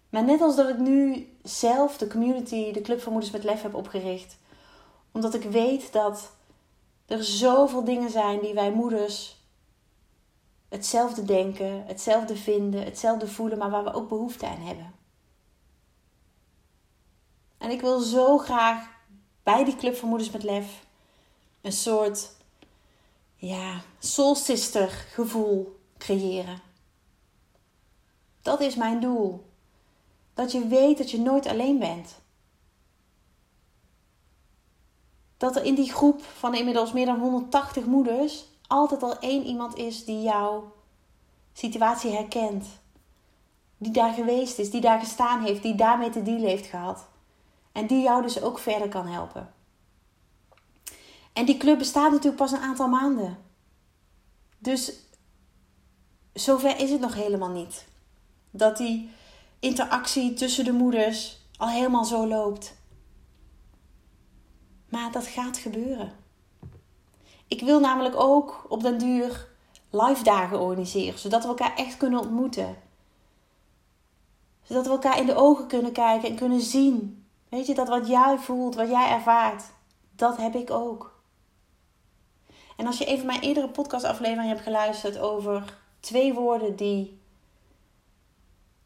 Maar 0.09 0.25
net 0.25 0.41
als 0.41 0.57
dat 0.57 0.69
ik 0.69 0.79
nu 0.79 1.29
zelf 1.43 1.99
de 1.99 2.07
community, 2.07 2.73
de 2.73 2.81
Club 2.81 3.01
van 3.01 3.13
Moeders 3.13 3.33
met 3.33 3.45
Lef 3.45 3.63
heb 3.63 3.75
opgericht, 3.75 4.39
omdat 5.13 5.35
ik 5.35 5.43
weet 5.43 5.93
dat 5.93 6.31
er 7.07 7.25
zoveel 7.25 7.85
dingen 7.85 8.11
zijn 8.11 8.41
die 8.41 8.55
wij 8.55 8.73
moeders 8.73 9.37
hetzelfde 10.69 11.25
denken, 11.25 11.87
hetzelfde 11.87 12.37
vinden, 12.37 12.85
hetzelfde 12.85 13.29
voelen, 13.29 13.59
maar 13.59 13.71
waar 13.71 13.85
we 13.85 13.93
ook 13.93 14.09
behoefte 14.09 14.47
aan 14.47 14.61
hebben. 14.61 14.95
En 17.59 17.71
ik 17.71 17.81
wil 17.81 18.01
zo 18.01 18.39
graag 18.39 18.89
bij 19.43 19.65
die 19.65 19.77
Club 19.77 19.97
van 19.97 20.09
Moeders 20.09 20.31
met 20.31 20.43
Lef 20.43 20.85
een 21.61 21.73
soort 21.73 22.31
ja, 23.35 23.81
soul 23.99 24.35
sister 24.35 24.89
gevoel 24.89 25.81
creëren. 25.99 26.61
Dat 28.43 28.61
is 28.61 28.75
mijn 28.75 29.01
doel. 29.01 29.45
Dat 30.35 30.53
je 30.53 30.67
weet 30.67 30.99
dat 30.99 31.11
je 31.11 31.21
nooit 31.21 31.47
alleen 31.47 31.79
bent. 31.79 32.21
Dat 35.43 35.57
er 35.57 35.65
in 35.65 35.75
die 35.75 35.93
groep 35.93 36.23
van 36.23 36.55
inmiddels 36.55 36.93
meer 36.93 37.07
dan 37.07 37.19
180 37.19 37.85
moeders 37.85 38.45
altijd 38.67 39.03
al 39.03 39.19
één 39.19 39.45
iemand 39.45 39.77
is 39.77 40.05
die 40.05 40.23
jouw 40.23 40.73
situatie 41.53 42.11
herkent. 42.11 42.67
Die 43.79 43.93
daar 43.93 44.13
geweest 44.13 44.59
is, 44.59 44.71
die 44.71 44.81
daar 44.81 44.99
gestaan 44.99 45.43
heeft, 45.45 45.63
die 45.63 45.75
daarmee 45.75 46.11
te 46.11 46.23
dealen 46.23 46.49
heeft 46.49 46.67
gehad. 46.67 47.09
En 47.73 47.87
die 47.87 48.03
jou 48.03 48.23
dus 48.23 48.43
ook 48.43 48.59
verder 48.59 48.89
kan 48.89 49.07
helpen. 49.07 49.53
En 51.33 51.45
die 51.45 51.57
club 51.57 51.79
bestaat 51.79 52.11
natuurlijk 52.11 52.37
pas 52.37 52.53
een 52.53 52.63
aantal 52.63 52.89
maanden. 52.89 53.39
Dus 54.59 54.93
zover 56.33 56.79
is 56.79 56.91
het 56.91 57.01
nog 57.01 57.15
helemaal 57.15 57.51
niet. 57.51 57.87
Dat 58.51 58.77
die 58.77 59.11
interactie 59.61 60.35
tussen 60.35 60.65
de 60.65 60.73
moeders 60.73 61.41
al 61.57 61.69
helemaal 61.69 62.05
zo 62.05 62.27
loopt. 62.27 62.81
Maar 64.93 65.13
dat 65.13 65.27
gaat 65.27 65.59
gebeuren. 65.59 66.13
Ik 67.49 67.61
wil 67.61 67.81
namelijk 67.81 68.15
ook 68.17 68.67
op 68.69 68.83
den 68.83 68.99
duur 68.99 69.49
live 69.91 70.23
dagen 70.23 70.61
organiseren, 70.61 71.19
zodat 71.19 71.43
we 71.43 71.49
elkaar 71.49 71.77
echt 71.77 71.97
kunnen 71.97 72.21
ontmoeten. 72.21 72.77
Zodat 74.63 74.87
we 74.87 74.91
elkaar 74.91 75.19
in 75.19 75.27
de 75.27 75.35
ogen 75.35 75.67
kunnen 75.67 75.93
kijken 75.93 76.29
en 76.29 76.37
kunnen 76.37 76.61
zien. 76.61 77.25
Weet 77.49 77.67
je, 77.67 77.75
dat 77.75 77.89
wat 77.89 78.09
jij 78.09 78.39
voelt, 78.39 78.75
wat 78.75 78.89
jij 78.89 79.11
ervaart, 79.11 79.65
dat 80.17 80.37
heb 80.37 80.55
ik 80.55 80.71
ook. 80.71 81.21
En 82.77 82.87
als 82.87 82.99
je 82.99 83.05
even 83.05 83.27
mijn 83.27 83.41
eerdere 83.41 83.69
podcastaflevering 83.69 84.49
hebt 84.49 84.63
geluisterd 84.63 85.19
over 85.19 85.79
twee 86.01 86.35
woorden 86.35 86.77
die 86.77 87.21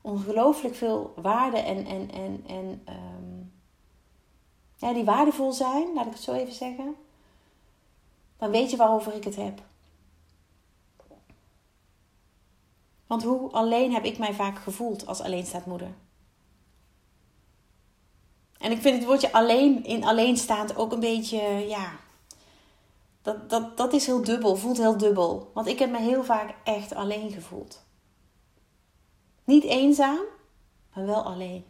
ongelooflijk 0.00 0.74
veel 0.74 1.14
waarde 1.16 1.58
en, 1.58 1.86
en, 1.86 2.10
en, 2.10 2.44
en 2.46 2.82
um, 2.88 3.25
ja, 4.76 4.92
die 4.92 5.04
waardevol 5.04 5.52
zijn, 5.52 5.94
laat 5.94 6.06
ik 6.06 6.12
het 6.12 6.22
zo 6.22 6.32
even 6.32 6.54
zeggen, 6.54 6.96
dan 8.36 8.50
weet 8.50 8.70
je 8.70 8.76
waarover 8.76 9.14
ik 9.14 9.24
het 9.24 9.36
heb. 9.36 9.60
Want 13.06 13.22
hoe 13.22 13.50
alleen 13.50 13.92
heb 13.92 14.04
ik 14.04 14.18
mij 14.18 14.34
vaak 14.34 14.58
gevoeld 14.58 15.06
als 15.06 15.20
alleenstaand 15.20 15.66
moeder? 15.66 15.94
En 18.58 18.70
ik 18.70 18.80
vind 18.80 18.96
het 18.96 19.06
woordje 19.06 19.32
alleen 19.32 19.84
in 19.84 20.04
alleenstaand 20.04 20.76
ook 20.76 20.92
een 20.92 21.00
beetje, 21.00 21.38
ja, 21.68 21.92
dat, 23.22 23.50
dat, 23.50 23.76
dat 23.76 23.92
is 23.92 24.06
heel 24.06 24.22
dubbel, 24.22 24.56
voelt 24.56 24.76
heel 24.76 24.96
dubbel. 24.96 25.50
Want 25.54 25.66
ik 25.66 25.78
heb 25.78 25.90
me 25.90 25.98
heel 25.98 26.24
vaak 26.24 26.54
echt 26.64 26.94
alleen 26.94 27.30
gevoeld. 27.30 27.84
Niet 29.44 29.64
eenzaam, 29.64 30.20
maar 30.94 31.06
wel 31.06 31.22
alleen. 31.22 31.64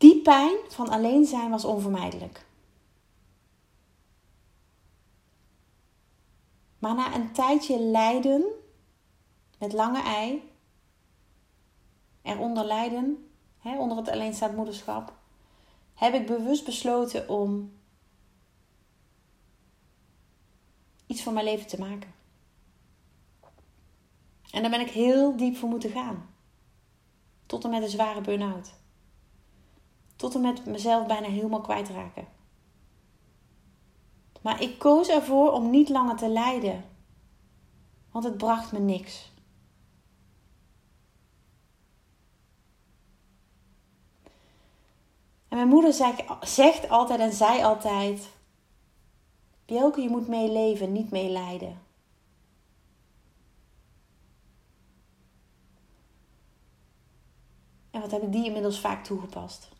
Die 0.00 0.22
pijn 0.22 0.56
van 0.68 0.88
alleen 0.88 1.26
zijn 1.26 1.50
was 1.50 1.64
onvermijdelijk. 1.64 2.46
Maar 6.78 6.94
na 6.94 7.14
een 7.14 7.32
tijdje 7.32 7.80
lijden 7.80 8.44
met 9.58 9.72
lange 9.72 10.02
ei, 10.02 10.52
eronder 12.22 12.64
lijden, 12.64 13.30
hè, 13.58 13.78
onder 13.78 13.96
het 13.96 14.08
alleenstaand 14.08 14.56
moederschap, 14.56 15.12
heb 15.94 16.14
ik 16.14 16.26
bewust 16.26 16.64
besloten 16.64 17.28
om 17.28 17.72
iets 21.06 21.22
van 21.22 21.34
mijn 21.34 21.44
leven 21.44 21.66
te 21.66 21.78
maken. 21.78 22.14
En 24.50 24.62
daar 24.62 24.70
ben 24.70 24.80
ik 24.80 24.90
heel 24.90 25.36
diep 25.36 25.56
voor 25.56 25.68
moeten 25.68 25.90
gaan. 25.90 26.34
Tot 27.46 27.64
en 27.64 27.70
met 27.70 27.82
een 27.82 27.88
zware 27.88 28.20
burn-out. 28.20 28.79
Tot 30.20 30.34
en 30.34 30.40
met 30.40 30.66
mezelf 30.66 31.06
bijna 31.06 31.28
helemaal 31.28 31.60
kwijtraken. 31.60 32.26
Maar 34.42 34.62
ik 34.62 34.78
koos 34.78 35.08
ervoor 35.08 35.52
om 35.52 35.70
niet 35.70 35.88
langer 35.88 36.16
te 36.16 36.28
lijden. 36.28 36.84
Want 38.10 38.24
het 38.24 38.36
bracht 38.36 38.72
me 38.72 38.78
niks. 38.78 39.32
En 45.48 45.56
mijn 45.56 45.68
moeder 45.68 45.92
zegt 46.40 46.88
altijd 46.88 47.20
en 47.20 47.32
zei 47.32 47.62
altijd: 47.62 48.30
Bjelke, 49.64 50.00
je 50.00 50.08
moet 50.08 50.28
meeleven, 50.28 50.92
niet 50.92 51.10
meelijden. 51.10 51.80
En 57.90 58.00
wat 58.00 58.10
heb 58.10 58.22
ik 58.22 58.32
die 58.32 58.44
inmiddels 58.44 58.80
vaak 58.80 59.04
toegepast? 59.04 59.78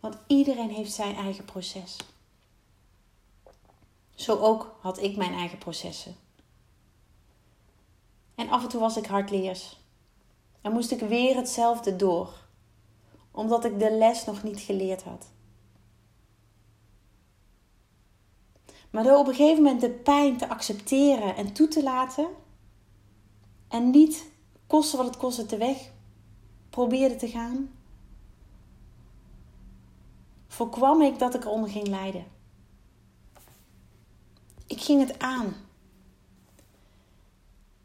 Want 0.00 0.16
iedereen 0.26 0.70
heeft 0.70 0.92
zijn 0.92 1.14
eigen 1.14 1.44
proces. 1.44 1.96
Zo 4.14 4.36
ook 4.38 4.76
had 4.80 5.02
ik 5.02 5.16
mijn 5.16 5.32
eigen 5.32 5.58
processen. 5.58 6.16
En 8.34 8.48
af 8.50 8.62
en 8.62 8.68
toe 8.68 8.80
was 8.80 8.96
ik 8.96 9.06
hardleers. 9.06 9.78
En 10.60 10.72
moest 10.72 10.90
ik 10.90 11.00
weer 11.00 11.36
hetzelfde 11.36 11.96
door, 11.96 12.34
omdat 13.30 13.64
ik 13.64 13.78
de 13.78 13.90
les 13.90 14.24
nog 14.24 14.42
niet 14.42 14.60
geleerd 14.60 15.02
had. 15.02 15.26
Maar 18.90 19.04
door 19.04 19.18
op 19.18 19.26
een 19.26 19.34
gegeven 19.34 19.62
moment 19.62 19.80
de 19.80 19.90
pijn 19.90 20.36
te 20.36 20.48
accepteren 20.48 21.36
en 21.36 21.52
toe 21.52 21.68
te 21.68 21.82
laten, 21.82 22.28
en 23.68 23.90
niet 23.90 24.30
kosten 24.66 24.98
wat 24.98 25.06
het 25.06 25.16
kostte 25.16 25.46
te 25.46 25.56
weg 25.56 25.90
probeerde 26.70 27.16
te 27.16 27.28
gaan, 27.28 27.79
voorkwam 30.60 31.02
ik 31.02 31.18
dat 31.18 31.34
ik 31.34 31.44
eronder 31.44 31.70
ging 31.70 31.86
lijden. 31.86 32.24
Ik 34.66 34.80
ging 34.80 35.00
het 35.00 35.18
aan. 35.18 35.54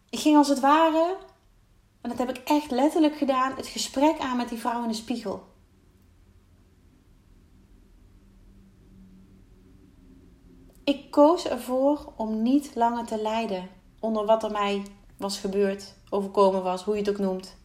Ik 0.09 0.19
ging 0.19 0.37
als 0.37 0.47
het 0.47 0.59
ware, 0.59 1.17
en 2.01 2.09
dat 2.09 2.17
heb 2.17 2.29
ik 2.29 2.37
echt 2.37 2.71
letterlijk 2.71 3.17
gedaan, 3.17 3.55
het 3.55 3.67
gesprek 3.67 4.19
aan 4.19 4.37
met 4.37 4.49
die 4.49 4.57
vrouw 4.57 4.81
in 4.81 4.87
de 4.87 4.93
spiegel. 4.93 5.43
Ik 10.83 11.11
koos 11.11 11.47
ervoor 11.47 12.13
om 12.15 12.41
niet 12.41 12.75
langer 12.75 13.05
te 13.05 13.21
lijden 13.21 13.69
onder 13.99 14.25
wat 14.25 14.43
er 14.43 14.51
mij 14.51 14.83
was 15.17 15.39
gebeurd, 15.39 15.95
overkomen 16.09 16.63
was, 16.63 16.83
hoe 16.83 16.93
je 16.93 16.99
het 16.99 17.09
ook 17.09 17.17
noemt. 17.17 17.57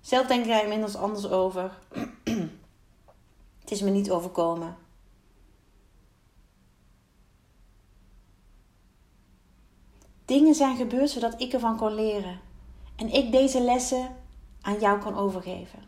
Zelf 0.00 0.26
denk 0.26 0.42
ik 0.42 0.50
daar 0.50 0.62
inmiddels 0.62 0.96
anders 0.96 1.28
over. 1.28 1.78
Het 3.64 3.72
is 3.72 3.80
me 3.80 3.90
niet 3.90 4.10
overkomen. 4.10 4.76
Dingen 10.24 10.54
zijn 10.54 10.76
gebeurd 10.76 11.10
zodat 11.10 11.40
ik 11.40 11.52
ervan 11.52 11.76
kon 11.76 11.94
leren. 11.94 12.40
En 12.96 13.12
ik 13.12 13.32
deze 13.32 13.60
lessen 13.60 14.16
aan 14.60 14.78
jou 14.78 15.00
kan 15.00 15.16
overgeven. 15.16 15.82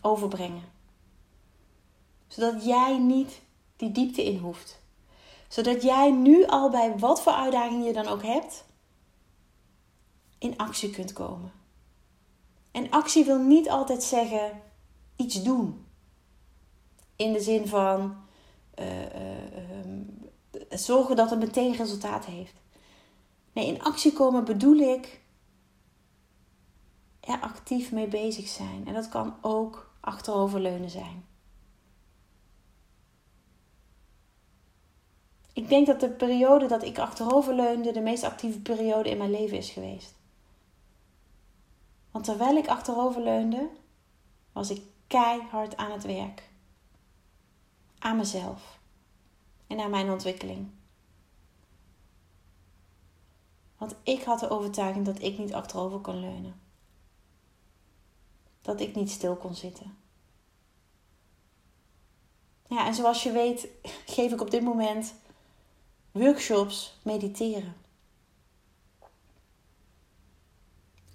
Overbrengen. 0.00 0.64
Zodat 2.26 2.64
jij 2.64 2.98
niet 2.98 3.42
die 3.76 3.92
diepte 3.92 4.24
in 4.24 4.38
hoeft. 4.38 4.82
Zodat 5.48 5.82
jij 5.82 6.10
nu 6.10 6.46
al 6.46 6.70
bij 6.70 6.98
wat 6.98 7.22
voor 7.22 7.32
uitdaging 7.32 7.84
je 7.84 7.92
dan 7.92 8.06
ook 8.06 8.22
hebt, 8.22 8.64
in 10.38 10.56
actie 10.56 10.90
kunt 10.90 11.12
komen. 11.12 11.52
En 12.70 12.90
actie 12.90 13.24
wil 13.24 13.38
niet 13.38 13.68
altijd 13.68 14.02
zeggen 14.02 14.62
iets 15.16 15.42
doen. 15.42 15.88
In 17.20 17.32
de 17.32 17.40
zin 17.40 17.66
van 17.66 18.16
uh, 18.78 19.02
uh, 19.02 20.60
zorgen 20.70 21.16
dat 21.16 21.30
het 21.30 21.38
meteen 21.38 21.74
resultaat 21.76 22.24
heeft. 22.24 22.54
Nee, 23.52 23.66
in 23.66 23.82
actie 23.82 24.12
komen 24.12 24.44
bedoel 24.44 24.76
ik 24.76 25.20
er 27.20 27.40
actief 27.40 27.92
mee 27.92 28.08
bezig 28.08 28.48
zijn. 28.48 28.86
En 28.86 28.94
dat 28.94 29.08
kan 29.08 29.36
ook 29.40 29.94
achteroverleunen 30.00 30.90
zijn. 30.90 31.24
Ik 35.52 35.68
denk 35.68 35.86
dat 35.86 36.00
de 36.00 36.10
periode 36.10 36.66
dat 36.66 36.82
ik 36.82 36.98
achteroverleunde 36.98 37.92
de 37.92 38.00
meest 38.00 38.24
actieve 38.24 38.60
periode 38.60 39.10
in 39.10 39.18
mijn 39.18 39.30
leven 39.30 39.56
is 39.56 39.70
geweest. 39.70 40.14
Want 42.10 42.24
terwijl 42.24 42.56
ik 42.56 42.68
achteroverleunde, 42.68 43.68
was 44.52 44.70
ik 44.70 44.82
keihard 45.06 45.76
aan 45.76 45.92
het 45.92 46.04
werk. 46.04 46.49
Aan 48.00 48.16
mezelf 48.16 48.78
en 49.66 49.80
aan 49.80 49.90
mijn 49.90 50.10
ontwikkeling. 50.10 50.70
Want 53.78 53.94
ik 54.02 54.22
had 54.22 54.40
de 54.40 54.48
overtuiging 54.48 55.04
dat 55.04 55.22
ik 55.22 55.38
niet 55.38 55.52
achterover 55.52 55.98
kon 55.98 56.20
leunen. 56.20 56.60
Dat 58.62 58.80
ik 58.80 58.94
niet 58.94 59.10
stil 59.10 59.36
kon 59.36 59.54
zitten. 59.54 59.96
Ja, 62.68 62.86
en 62.86 62.94
zoals 62.94 63.22
je 63.22 63.32
weet, 63.32 63.68
geef 64.16 64.32
ik 64.32 64.40
op 64.40 64.50
dit 64.50 64.62
moment 64.62 65.14
workshops 66.12 66.98
mediteren. 67.02 67.74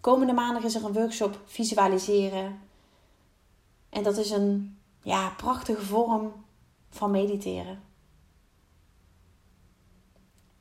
Komende 0.02 0.34
maandag 0.34 0.64
is 0.64 0.76
er 0.76 0.86
een 0.86 0.94
workshop 0.94 1.40
visualiseren. 1.46 2.60
En 3.90 4.04
dat 4.04 4.18
is 4.18 4.32
een 4.32 4.78
ja, 5.02 5.30
prachtige 5.30 5.86
vorm 5.86 6.45
van 6.96 7.12
mediteren. 7.12 7.84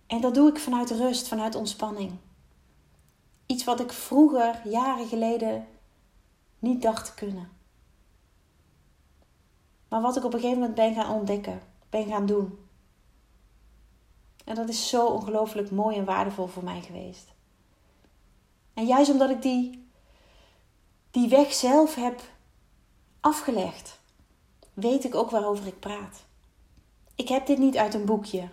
En 0.07 0.21
dat 0.21 0.35
doe 0.35 0.49
ik 0.49 0.59
vanuit 0.59 0.91
rust, 0.91 1.29
vanuit 1.29 1.55
ontspanning. 1.55 2.13
Iets 3.47 3.65
wat 3.65 3.81
ik 3.81 3.93
vroeger, 3.93 4.69
jaren 4.69 5.07
geleden, 5.07 5.67
niet 6.59 6.83
dacht 6.83 7.05
te 7.05 7.15
kunnen. 7.15 7.49
Maar 9.89 10.01
wat 10.01 10.17
ik 10.17 10.25
op 10.25 10.33
een 10.35 10.41
gegeven 10.41 10.61
moment 10.61 10.77
ben 10.77 10.95
gaan 10.95 11.15
ontdekken, 11.15 11.61
ben 11.91 12.07
gaan 12.07 12.27
doen. 12.27 12.59
En 14.45 14.55
dat 14.55 14.69
is 14.69 14.89
zo 14.89 15.07
ongelooflijk 15.07 15.71
mooi 15.71 15.97
en 15.97 16.05
waardevol 16.05 16.47
voor 16.47 16.65
mij 16.65 16.83
geweest. 16.83 17.33
En 18.75 18.87
juist 18.87 19.11
omdat 19.11 19.31
ik 19.31 19.43
die, 19.43 19.89
die 21.11 21.29
weg 21.29 21.53
zelf 21.53 21.95
heb 21.95 22.23
afgelegd, 23.21 24.01
weet 24.75 25.05
ik 25.05 25.15
ook 25.15 25.31
waarover 25.31 25.67
ik 25.67 25.81
praat. 25.81 26.25
Ik 27.15 27.29
heb 27.29 27.47
dit 27.47 27.59
niet 27.59 27.77
uit 27.77 27.95
een 27.95 28.05
boekje. 28.05 28.49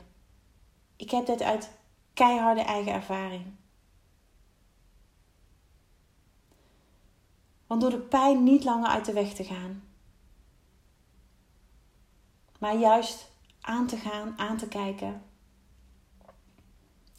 Ik 0.95 1.11
heb 1.11 1.25
dit 1.25 1.41
uit 1.41 1.71
keiharde 2.13 2.61
eigen 2.61 2.93
ervaring. 2.93 3.55
Want 7.67 7.81
door 7.81 7.89
de 7.89 7.99
pijn 7.99 8.43
niet 8.43 8.63
langer 8.63 8.89
uit 8.89 9.05
de 9.05 9.13
weg 9.13 9.33
te 9.33 9.43
gaan, 9.43 9.83
maar 12.59 12.75
juist 12.75 13.31
aan 13.61 13.87
te 13.87 13.97
gaan, 13.97 14.33
aan 14.37 14.57
te 14.57 14.67
kijken 14.67 15.23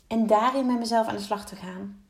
en 0.07 0.27
daarin 0.27 0.67
met 0.67 0.79
mezelf 0.79 1.07
aan 1.07 1.17
de 1.17 1.23
slag 1.23 1.47
te 1.47 1.57
gaan 1.57 2.05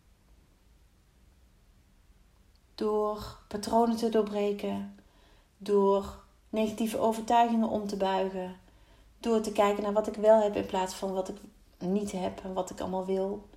door 2.75 3.39
patronen 3.49 3.97
te 3.97 4.09
doorbreken, 4.09 4.99
door 5.57 6.22
negatieve 6.53 6.99
overtuigingen 6.99 7.69
om 7.69 7.87
te 7.87 7.97
buigen, 7.97 8.57
door 9.21 9.41
te 9.41 9.53
kijken 9.53 9.83
naar 9.83 9.93
wat 9.93 10.07
ik 10.07 10.15
wel 10.15 10.43
heb 10.43 10.57
in 10.57 10.67
plaats 10.67 10.95
van 10.95 11.13
wat 11.13 11.29
ik 11.29 11.37
niet 11.79 12.13
heb 12.13 12.45
en 12.45 12.53
wat 12.53 12.71
ik 12.71 12.81
allemaal 12.81 13.05
wil, 13.05 13.49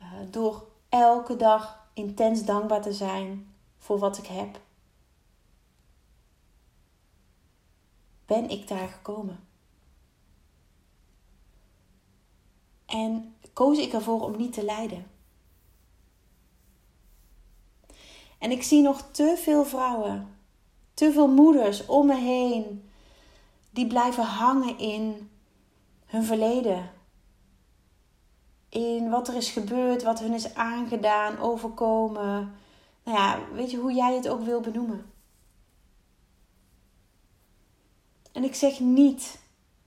uh, 0.00 0.06
door 0.30 0.66
elke 0.88 1.36
dag 1.36 1.88
intens 1.92 2.44
dankbaar 2.44 2.82
te 2.82 2.92
zijn 2.92 3.54
voor 3.78 3.98
wat 3.98 4.18
ik 4.18 4.26
heb. 4.26 4.60
Ben 8.26 8.50
ik 8.50 8.68
daar 8.68 8.88
gekomen? 8.88 9.46
En 12.86 13.36
koos 13.52 13.78
ik 13.78 13.92
ervoor 13.92 14.22
om 14.22 14.36
niet 14.36 14.52
te 14.52 14.64
lijden. 14.64 15.06
En 18.38 18.50
ik 18.50 18.62
zie 18.62 18.82
nog 18.82 19.02
te 19.10 19.34
veel 19.38 19.64
vrouwen, 19.64 20.37
te 20.98 21.12
veel 21.12 21.28
moeders 21.28 21.86
om 21.86 22.06
me 22.06 22.16
heen, 22.16 22.90
die 23.70 23.86
blijven 23.86 24.24
hangen 24.24 24.78
in 24.78 25.30
hun 26.06 26.24
verleden. 26.24 26.90
in 28.68 29.10
wat 29.10 29.28
er 29.28 29.34
is 29.34 29.50
gebeurd, 29.50 30.02
wat 30.02 30.18
hun 30.18 30.32
is 30.32 30.54
aangedaan, 30.54 31.38
overkomen. 31.38 32.54
Nou 33.04 33.18
ja, 33.18 33.52
weet 33.52 33.70
je 33.70 33.76
hoe 33.76 33.92
jij 33.92 34.14
het 34.14 34.28
ook 34.28 34.42
wil 34.42 34.60
benoemen. 34.60 35.12
En 38.32 38.44
ik 38.44 38.54
zeg 38.54 38.80
niet 38.80 39.40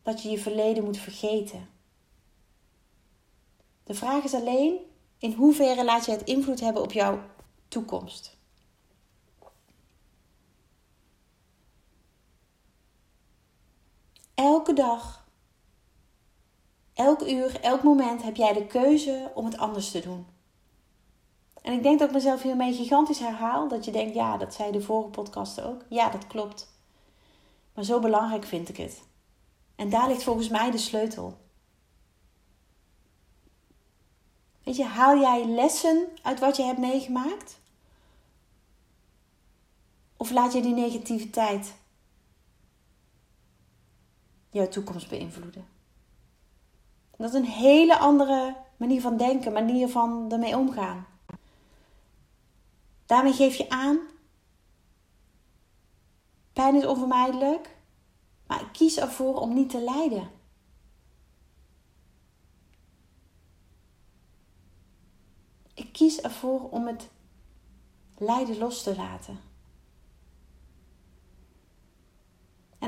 dat 0.04 0.22
je 0.22 0.30
je 0.30 0.40
verleden 0.40 0.84
moet 0.84 0.98
vergeten. 0.98 1.70
De 3.84 3.94
vraag 3.94 4.24
is 4.24 4.34
alleen 4.34 4.78
in 5.18 5.34
hoeverre 5.34 5.84
laat 5.84 6.06
je 6.06 6.12
het 6.12 6.24
invloed 6.24 6.60
hebben 6.60 6.82
op 6.82 6.92
jouw 6.92 7.20
toekomst. 7.68 8.40
Elke 14.42 14.74
dag, 14.74 15.28
elk 16.94 17.22
uur, 17.22 17.60
elk 17.60 17.84
moment 17.84 18.24
heb 18.24 18.36
jij 18.36 18.54
de 18.54 18.68
keuze 18.68 19.32
om 19.34 19.46
het 19.46 19.58
anders 19.58 19.92
te 19.92 20.00
doen. 20.00 20.26
En 21.62 21.74
ik 21.74 21.84
denk 21.84 22.00
dat 22.00 22.08
ik 22.08 22.14
mezelf 22.14 22.42
hiermee 22.42 22.74
gigantisch 22.74 23.20
herhaal. 23.20 23.68
Dat 23.68 23.86
je 23.86 23.92
denkt, 23.92 24.16
ja, 24.16 24.38
dat 24.38 24.54
zei 24.54 24.72
de 24.72 24.82
vorige 24.82 25.10
podcast 25.10 25.62
ook. 25.62 25.86
Ja, 25.90 26.10
dat 26.10 26.28
klopt. 26.28 26.74
Maar 27.74 27.84
zo 27.84 28.00
belangrijk 28.00 28.46
vind 28.46 28.70
ik 28.70 28.78
het. 28.78 29.04
En 29.76 29.90
daar 29.90 30.08
ligt 30.08 30.24
volgens 30.24 30.50
mij 30.50 30.72
de 30.72 30.78
sleutel. 30.78 31.38
Weet 34.64 34.76
je, 34.76 34.86
haal 34.86 35.20
jij 35.20 35.46
lessen 35.46 36.08
uit 36.22 36.40
wat 36.40 36.58
je 36.58 36.64
hebt 36.64 36.80
meegemaakt? 36.80 37.60
Of 40.18 40.32
laat 40.32 40.54
je 40.54 40.62
die 40.62 40.74
negativiteit 40.74 41.80
jouw 44.52 44.68
toekomst 44.68 45.10
beïnvloeden? 45.10 45.68
Dat 47.18 47.30
is 47.30 47.40
een 47.40 47.46
hele 47.46 47.98
andere 47.98 48.56
manier 48.78 49.02
van 49.02 49.18
denken, 49.18 49.54
manier 49.54 49.88
van 49.90 50.32
ermee 50.32 50.58
omgaan. 50.58 51.06
Daarmee 53.06 53.34
geef 53.34 53.56
je 53.56 53.70
aan, 53.70 54.00
pijn 56.54 56.76
is 56.76 56.86
onvermijdelijk, 56.86 57.76
maar 58.48 58.62
ik 58.62 58.72
kies 58.72 58.98
ervoor 58.98 59.36
om 59.36 59.54
niet 59.54 59.70
te 59.70 59.82
lijden. 59.82 60.30
Ik 65.74 65.94
kies 65.94 66.22
ervoor 66.22 66.70
om 66.70 66.88
het 66.88 67.10
lijden 68.18 68.58
los 68.58 68.84
te 68.84 68.96
laten. 68.96 69.51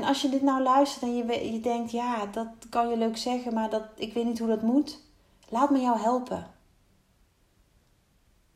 Als 0.04 0.22
je 0.22 0.28
dit 0.28 0.42
nou 0.42 0.62
luistert 0.62 1.02
en 1.02 1.16
je, 1.16 1.52
je 1.52 1.60
denkt, 1.60 1.90
ja, 1.90 2.26
dat 2.26 2.48
kan 2.68 2.88
je 2.88 2.96
leuk 2.96 3.16
zeggen, 3.16 3.54
maar 3.54 3.70
dat, 3.70 3.82
ik 3.96 4.12
weet 4.12 4.24
niet 4.24 4.38
hoe 4.38 4.48
dat 4.48 4.62
moet. 4.62 5.00
Laat 5.48 5.70
me 5.70 5.80
jou 5.80 5.98
helpen. 5.98 6.46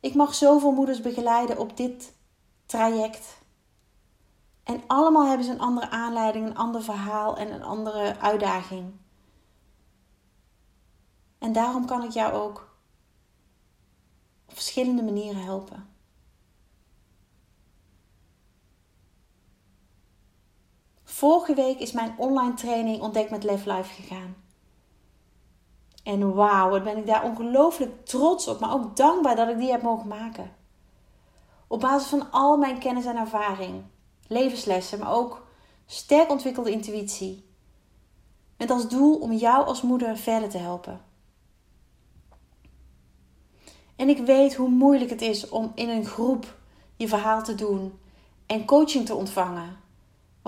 Ik 0.01 0.15
mag 0.15 0.35
zoveel 0.35 0.73
moeders 0.73 1.01
begeleiden 1.01 1.59
op 1.59 1.77
dit 1.77 2.15
traject. 2.67 3.39
En 4.65 4.83
allemaal 4.87 5.27
hebben 5.27 5.47
ze 5.47 5.53
een 5.53 5.61
andere 5.61 5.91
aanleiding, 5.91 6.47
een 6.47 6.57
ander 6.57 6.83
verhaal 6.83 7.37
en 7.37 7.53
een 7.53 7.63
andere 7.63 8.21
uitdaging. 8.21 8.93
En 11.39 11.53
daarom 11.53 11.87
kan 11.87 12.03
ik 12.03 12.11
jou 12.11 12.33
ook 12.33 12.77
op 14.49 14.55
verschillende 14.55 15.03
manieren 15.03 15.43
helpen. 15.43 15.98
Vorige 21.19 21.55
week 21.55 21.79
is 21.79 21.93
mijn 21.93 22.15
online 22.17 22.55
training 22.55 23.01
Ontdek 23.01 23.31
met 23.31 23.45
Lef 23.45 23.65
Life 23.65 24.03
gegaan. 24.03 24.37
En 26.03 26.35
wauw, 26.35 26.71
wat 26.71 26.85
ben 26.85 26.97
ik 26.97 27.07
daar 27.07 27.25
ongelooflijk 27.25 28.07
trots 28.07 28.49
op, 28.49 28.61
maar 28.61 28.73
ook 28.73 28.97
dankbaar 28.97 29.37
dat 29.37 29.49
ik 29.49 29.59
die 29.59 29.71
heb 29.71 29.83
mogen 29.83 30.09
maken. 30.09 30.51
Op 31.67 31.81
basis 31.81 32.09
van 32.09 32.31
al 32.31 32.57
mijn 32.57 32.79
kennis 32.79 33.05
en 33.05 33.17
ervaring, 33.17 33.83
levenslessen, 34.27 34.99
maar 34.99 35.13
ook 35.13 35.47
sterk 35.87 36.31
ontwikkelde 36.31 36.71
intuïtie. 36.71 37.45
Met 38.57 38.71
als 38.71 38.89
doel 38.89 39.19
om 39.19 39.33
jou 39.33 39.67
als 39.67 39.83
moeder 39.83 40.17
verder 40.17 40.49
te 40.49 40.59
helpen. 40.59 41.01
En 43.97 44.09
ik 44.09 44.19
weet 44.19 44.55
hoe 44.55 44.69
moeilijk 44.69 45.11
het 45.11 45.23
is 45.23 45.49
om 45.49 45.73
in 45.75 45.89
een 45.89 46.07
groep 46.07 46.57
je 46.97 47.09
verhaal 47.09 47.43
te 47.43 47.55
doen 47.55 47.99
en 48.47 48.65
coaching 48.65 49.07
te 49.07 49.15
ontvangen. 49.15 49.88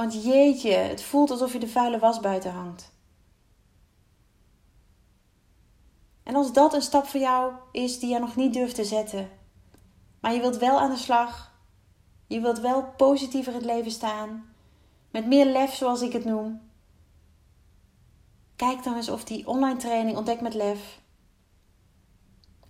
Want 0.00 0.24
jeetje, 0.24 0.72
het 0.72 1.02
voelt 1.02 1.30
alsof 1.30 1.52
je 1.52 1.58
de 1.58 1.68
vuile 1.68 1.98
was 1.98 2.20
buiten 2.20 2.52
hangt. 2.52 2.92
En 6.22 6.34
als 6.34 6.52
dat 6.52 6.74
een 6.74 6.82
stap 6.82 7.06
voor 7.06 7.20
jou 7.20 7.52
is 7.72 7.98
die 7.98 8.12
je 8.12 8.18
nog 8.18 8.36
niet 8.36 8.52
durft 8.52 8.74
te 8.74 8.84
zetten, 8.84 9.30
maar 10.20 10.32
je 10.32 10.40
wilt 10.40 10.56
wel 10.56 10.80
aan 10.80 10.90
de 10.90 10.96
slag, 10.96 11.54
je 12.26 12.40
wilt 12.40 12.60
wel 12.60 12.84
positiever 12.96 13.52
het 13.52 13.64
leven 13.64 13.90
staan, 13.90 14.54
met 15.10 15.26
meer 15.26 15.46
lef 15.46 15.74
zoals 15.74 16.02
ik 16.02 16.12
het 16.12 16.24
noem, 16.24 16.60
kijk 18.56 18.82
dan 18.82 18.96
eens 18.96 19.10
of 19.10 19.24
die 19.24 19.46
online 19.46 19.78
training 19.78 20.16
Ontdek 20.16 20.40
met 20.40 20.54
Lef 20.54 21.00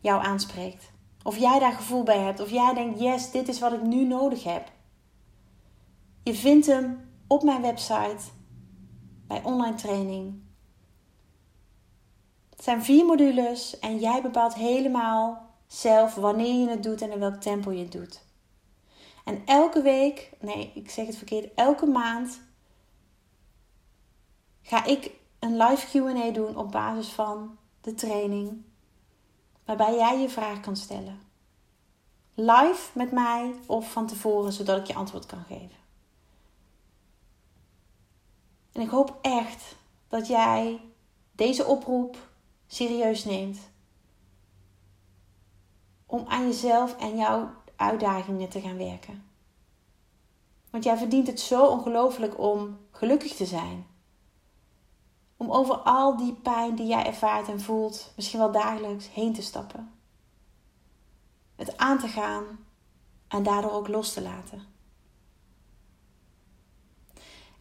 jou 0.00 0.24
aanspreekt. 0.24 0.92
Of 1.22 1.36
jij 1.36 1.58
daar 1.58 1.72
gevoel 1.72 2.02
bij 2.02 2.18
hebt, 2.18 2.40
of 2.40 2.50
jij 2.50 2.74
denkt, 2.74 3.00
yes, 3.00 3.30
dit 3.30 3.48
is 3.48 3.60
wat 3.60 3.72
ik 3.72 3.82
nu 3.82 4.04
nodig 4.04 4.44
heb. 4.44 4.70
Je 6.22 6.34
vindt 6.34 6.66
hem 6.66 7.08
op 7.32 7.42
mijn 7.42 7.62
website 7.62 8.22
bij 9.26 9.42
online 9.42 9.74
training 9.74 10.42
het 12.60 12.68
zijn 12.68 12.84
vier 12.84 13.04
modules 13.04 13.78
en 13.78 13.98
jij 13.98 14.22
bepaalt 14.22 14.54
helemaal 14.54 15.50
zelf 15.66 16.14
wanneer 16.14 16.60
je 16.60 16.68
het 16.68 16.82
doet 16.82 17.02
en 17.02 17.10
in 17.10 17.18
welk 17.18 17.40
tempo 17.40 17.72
je 17.72 17.82
het 17.82 17.92
doet. 17.92 18.24
En 19.24 19.42
elke 19.46 19.82
week, 19.82 20.30
nee, 20.40 20.70
ik 20.74 20.90
zeg 20.90 21.06
het 21.06 21.16
verkeerd, 21.16 21.54
elke 21.54 21.86
maand 21.86 22.40
ga 24.62 24.84
ik 24.84 25.10
een 25.38 25.56
live 25.56 25.98
QA 25.98 26.30
doen 26.30 26.56
op 26.56 26.70
basis 26.70 27.08
van 27.08 27.58
de 27.80 27.94
training, 27.94 28.64
waarbij 29.64 29.94
jij 29.94 30.20
je 30.20 30.28
vraag 30.28 30.60
kan 30.60 30.76
stellen. 30.76 31.20
Live 32.34 32.98
met 32.98 33.12
mij 33.12 33.54
of 33.66 33.92
van 33.92 34.06
tevoren, 34.06 34.52
zodat 34.52 34.78
ik 34.78 34.86
je 34.86 34.94
antwoord 34.94 35.26
kan 35.26 35.44
geven. 35.48 35.79
En 38.72 38.80
ik 38.80 38.88
hoop 38.88 39.18
echt 39.22 39.76
dat 40.08 40.26
jij 40.26 40.80
deze 41.32 41.66
oproep 41.66 42.16
serieus 42.66 43.24
neemt. 43.24 43.58
Om 46.06 46.24
aan 46.28 46.46
jezelf 46.46 46.96
en 46.96 47.16
jouw 47.16 47.50
uitdagingen 47.76 48.48
te 48.48 48.60
gaan 48.60 48.76
werken. 48.76 49.24
Want 50.70 50.84
jij 50.84 50.96
verdient 50.96 51.26
het 51.26 51.40
zo 51.40 51.66
ongelooflijk 51.66 52.38
om 52.38 52.78
gelukkig 52.90 53.34
te 53.34 53.46
zijn. 53.46 53.86
Om 55.36 55.50
over 55.50 55.76
al 55.76 56.16
die 56.16 56.34
pijn 56.34 56.74
die 56.74 56.86
jij 56.86 57.06
ervaart 57.06 57.48
en 57.48 57.60
voelt, 57.60 58.12
misschien 58.16 58.38
wel 58.38 58.52
dagelijks, 58.52 59.10
heen 59.12 59.34
te 59.34 59.42
stappen. 59.42 59.92
Het 61.56 61.76
aan 61.76 61.98
te 61.98 62.08
gaan 62.08 62.44
en 63.28 63.42
daardoor 63.42 63.72
ook 63.72 63.88
los 63.88 64.12
te 64.12 64.22
laten. 64.22 64.69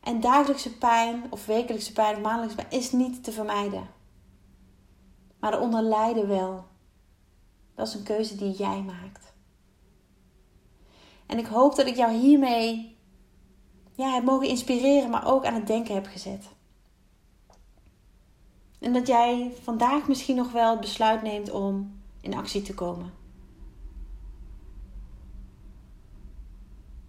En 0.04 0.20
dagelijkse 0.20 0.78
pijn 0.78 1.24
of 1.30 1.46
wekelijkse 1.46 1.94
pijn 1.94 2.16
of 2.16 2.22
maandelijkse 2.22 2.56
pijn 2.56 2.82
is 2.82 2.92
niet 2.92 3.24
te 3.24 3.32
vermijden 3.32 3.98
maar 5.40 5.54
eronder 5.54 5.82
lijden 5.82 6.28
wel. 6.28 6.66
Dat 7.76 7.88
is 7.88 7.94
een 7.94 8.04
keuze 8.04 8.36
die 8.36 8.52
jij 8.52 8.82
maakt. 8.82 9.34
En 11.26 11.38
ik 11.38 11.46
hoop 11.46 11.76
dat 11.76 11.88
ik 11.88 11.96
jou 11.96 12.14
hiermee 12.14 12.98
ja, 13.96 14.14
heb 14.14 14.24
mogen 14.24 14.48
inspireren, 14.48 15.10
maar 15.10 15.28
ook 15.28 15.46
aan 15.46 15.54
het 15.54 15.68
denken 15.68 15.94
heb 15.94 16.06
gezet. 16.06 16.50
En 18.80 18.94
dat 18.94 19.08
jij 19.08 19.54
vandaag 19.62 20.08
misschien 20.08 20.36
nog 20.36 20.52
wel 20.52 20.72
het 20.72 20.80
besluit 20.80 21.22
neemt 21.22 21.52
om 21.52 22.02
in 22.22 22.34
actie 22.34 22.62
te 22.62 22.74
komen. 22.74 23.14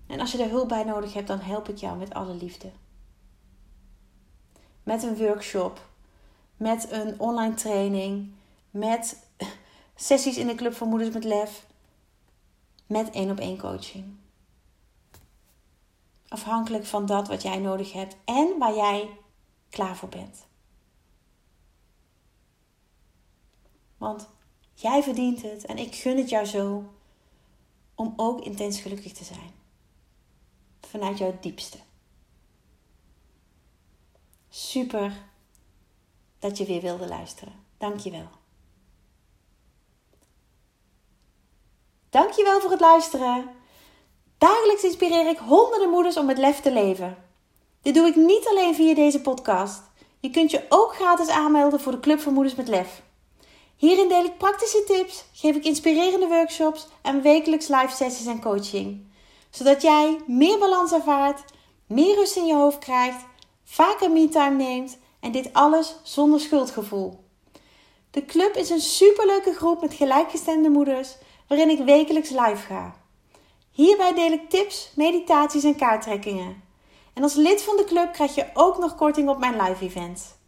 En 0.07 0.21
als 0.21 0.33
je 0.33 0.43
er 0.43 0.51
hulp 0.51 0.69
bij 0.69 0.85
nodig 0.85 1.13
hebt, 1.13 1.29
dan 1.29 1.41
help 1.41 1.69
ik 1.69 1.77
jou 1.77 1.99
met 1.99 2.15
alle 2.15 2.35
liefde. 2.35 2.71
Met 4.91 5.03
een 5.03 5.17
workshop 5.17 5.89
met 6.57 6.91
een 6.91 7.21
online 7.21 7.55
training, 7.55 8.33
met 8.71 9.27
sessies 9.95 10.37
in 10.37 10.47
de 10.47 10.55
Club 10.55 10.75
van 10.75 10.89
Moeders 10.89 11.11
met 11.11 11.25
Lef, 11.25 11.67
met 12.87 13.11
één 13.11 13.31
op 13.31 13.39
één 13.39 13.59
coaching. 13.59 14.17
Afhankelijk 16.29 16.87
van 16.87 17.07
dat 17.07 17.29
wat 17.29 17.43
jij 17.43 17.59
nodig 17.59 17.93
hebt 17.93 18.17
en 18.25 18.59
waar 18.59 18.75
jij 18.75 19.09
klaar 19.69 19.97
voor 19.97 20.09
bent. 20.09 20.47
Want 23.97 24.29
jij 24.75 25.03
verdient 25.03 25.43
het 25.43 25.67
en 25.67 25.79
ik 25.79 25.95
gun 25.95 26.17
het 26.17 26.29
jou 26.29 26.45
zo 26.45 26.85
om 27.95 28.13
ook 28.17 28.41
intens 28.41 28.81
gelukkig 28.81 29.13
te 29.13 29.25
zijn. 29.25 29.51
Vanuit 30.81 31.19
jouw 31.19 31.39
diepste. 31.41 31.79
Super 34.51 35.13
dat 36.39 36.59
je 36.59 36.65
weer 36.65 36.81
wilde 36.81 37.07
luisteren. 37.07 37.65
Dank 37.79 38.01
je 38.01 38.11
wel. 38.11 38.29
Dankjewel 42.11 42.61
voor 42.61 42.71
het 42.71 42.81
luisteren. 42.81 43.51
Dagelijks 44.39 44.83
inspireer 44.83 45.27
ik 45.29 45.39
honderden 45.39 45.91
moeders 45.91 46.17
om 46.17 46.27
met 46.27 46.39
lef 46.39 46.61
te 46.61 46.73
leven. 46.73 47.17
Dit 47.83 47.95
doe 47.95 48.07
ik 48.07 48.17
niet 48.17 48.47
alleen 48.49 48.75
via 48.75 48.95
deze 48.95 49.21
podcast. 49.21 49.83
Je 50.21 50.31
kunt 50.31 50.51
je 50.51 50.67
ook 50.69 50.95
gratis 50.95 51.29
aanmelden 51.29 51.81
voor 51.81 51.93
de 51.93 52.01
Club 52.01 52.21
voor 52.21 52.33
Moeders 52.33 52.55
met 52.55 52.69
Lef. 52.69 53.03
Hierin 53.77 54.09
deel 54.09 54.25
ik 54.25 54.39
praktische 54.39 54.85
tips, 54.85 55.25
geef 55.33 55.57
ik 55.57 55.65
inspirerende 55.65 56.27
workshops 56.27 56.89
en 57.03 57.23
wekelijks 57.23 57.69
live 57.69 57.95
sessies 57.95 58.27
en 58.27 58.41
coaching. 58.41 59.07
Zodat 59.51 59.83
jij 59.83 60.21
meer 60.27 60.59
balans 60.59 60.93
ervaart, 60.93 61.45
meer 61.87 62.15
rust 62.15 62.37
in 62.37 62.47
je 62.47 62.55
hoofd 62.55 62.79
krijgt, 62.79 63.25
vaker 63.71 64.11
me-time 64.11 64.57
neemt 64.57 64.99
en 65.21 65.33
dit 65.33 65.53
alles 65.53 65.97
zonder 66.03 66.41
schuldgevoel. 66.41 67.25
De 68.11 68.25
club 68.25 68.57
is 68.57 68.71
een 68.71 68.81
superleuke 68.81 69.53
groep 69.53 69.81
met 69.81 69.95
gelijkgestemde 69.95 70.69
moeders 70.69 71.17
waarin 71.49 71.69
ik 71.69 71.85
wekelijks 71.85 72.31
live 72.31 72.67
ga. 72.67 72.97
Hierbij 73.71 74.15
deel 74.15 74.33
ik 74.33 74.51
tips, 74.51 74.93
meditaties 74.97 75.65
en 75.65 75.77
kaarttrekkingen. 75.77 76.63
En 77.15 77.23
als 77.23 77.35
lid 77.35 77.63
van 77.63 77.77
de 77.77 77.85
club 77.85 78.13
krijg 78.13 78.35
je 78.35 78.47
ook 78.55 78.79
nog 78.79 78.95
korting 78.95 79.29
op 79.29 79.39
mijn 79.39 79.63
live 79.63 79.85
event. 79.85 80.39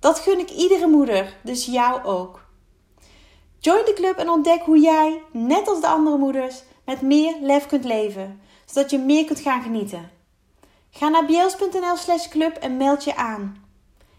Dat 0.00 0.18
gun 0.18 0.38
ik 0.38 0.50
iedere 0.50 0.86
moeder, 0.86 1.36
dus 1.42 1.66
jou 1.66 2.04
ook. 2.04 2.44
Join 3.58 3.84
de 3.84 3.92
club 3.92 4.16
en 4.16 4.28
ontdek 4.28 4.62
hoe 4.62 4.80
jij, 4.80 5.22
net 5.32 5.68
als 5.68 5.80
de 5.80 5.88
andere 5.88 6.16
moeders, 6.16 6.62
met 6.84 7.00
meer 7.00 7.36
lef 7.40 7.66
kunt 7.66 7.84
leven, 7.84 8.40
zodat 8.66 8.90
je 8.90 8.98
meer 8.98 9.24
kunt 9.24 9.40
gaan 9.40 9.62
genieten. 9.62 10.19
Ga 10.90 11.08
naar 11.08 11.26
bjels.nl 11.26 11.96
slash 11.96 12.28
club 12.28 12.56
en 12.56 12.76
meld 12.76 13.04
je 13.04 13.16
aan. 13.16 13.64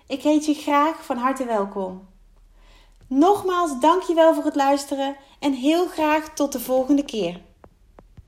Ik 0.08 0.22
heet 0.22 0.46
je 0.46 0.54
graag 0.54 1.06
van 1.06 1.18
harte 1.18 1.46
welkom. 1.46 2.08
Nogmaals 3.08 3.80
dankjewel 3.80 4.34
voor 4.34 4.44
het 4.44 4.56
luisteren 4.56 5.16
en 5.40 5.54
heel 5.54 5.88
graag 5.88 6.34
tot 6.34 6.52
de 6.52 6.60
volgende 6.60 7.06
keer. 7.06 7.42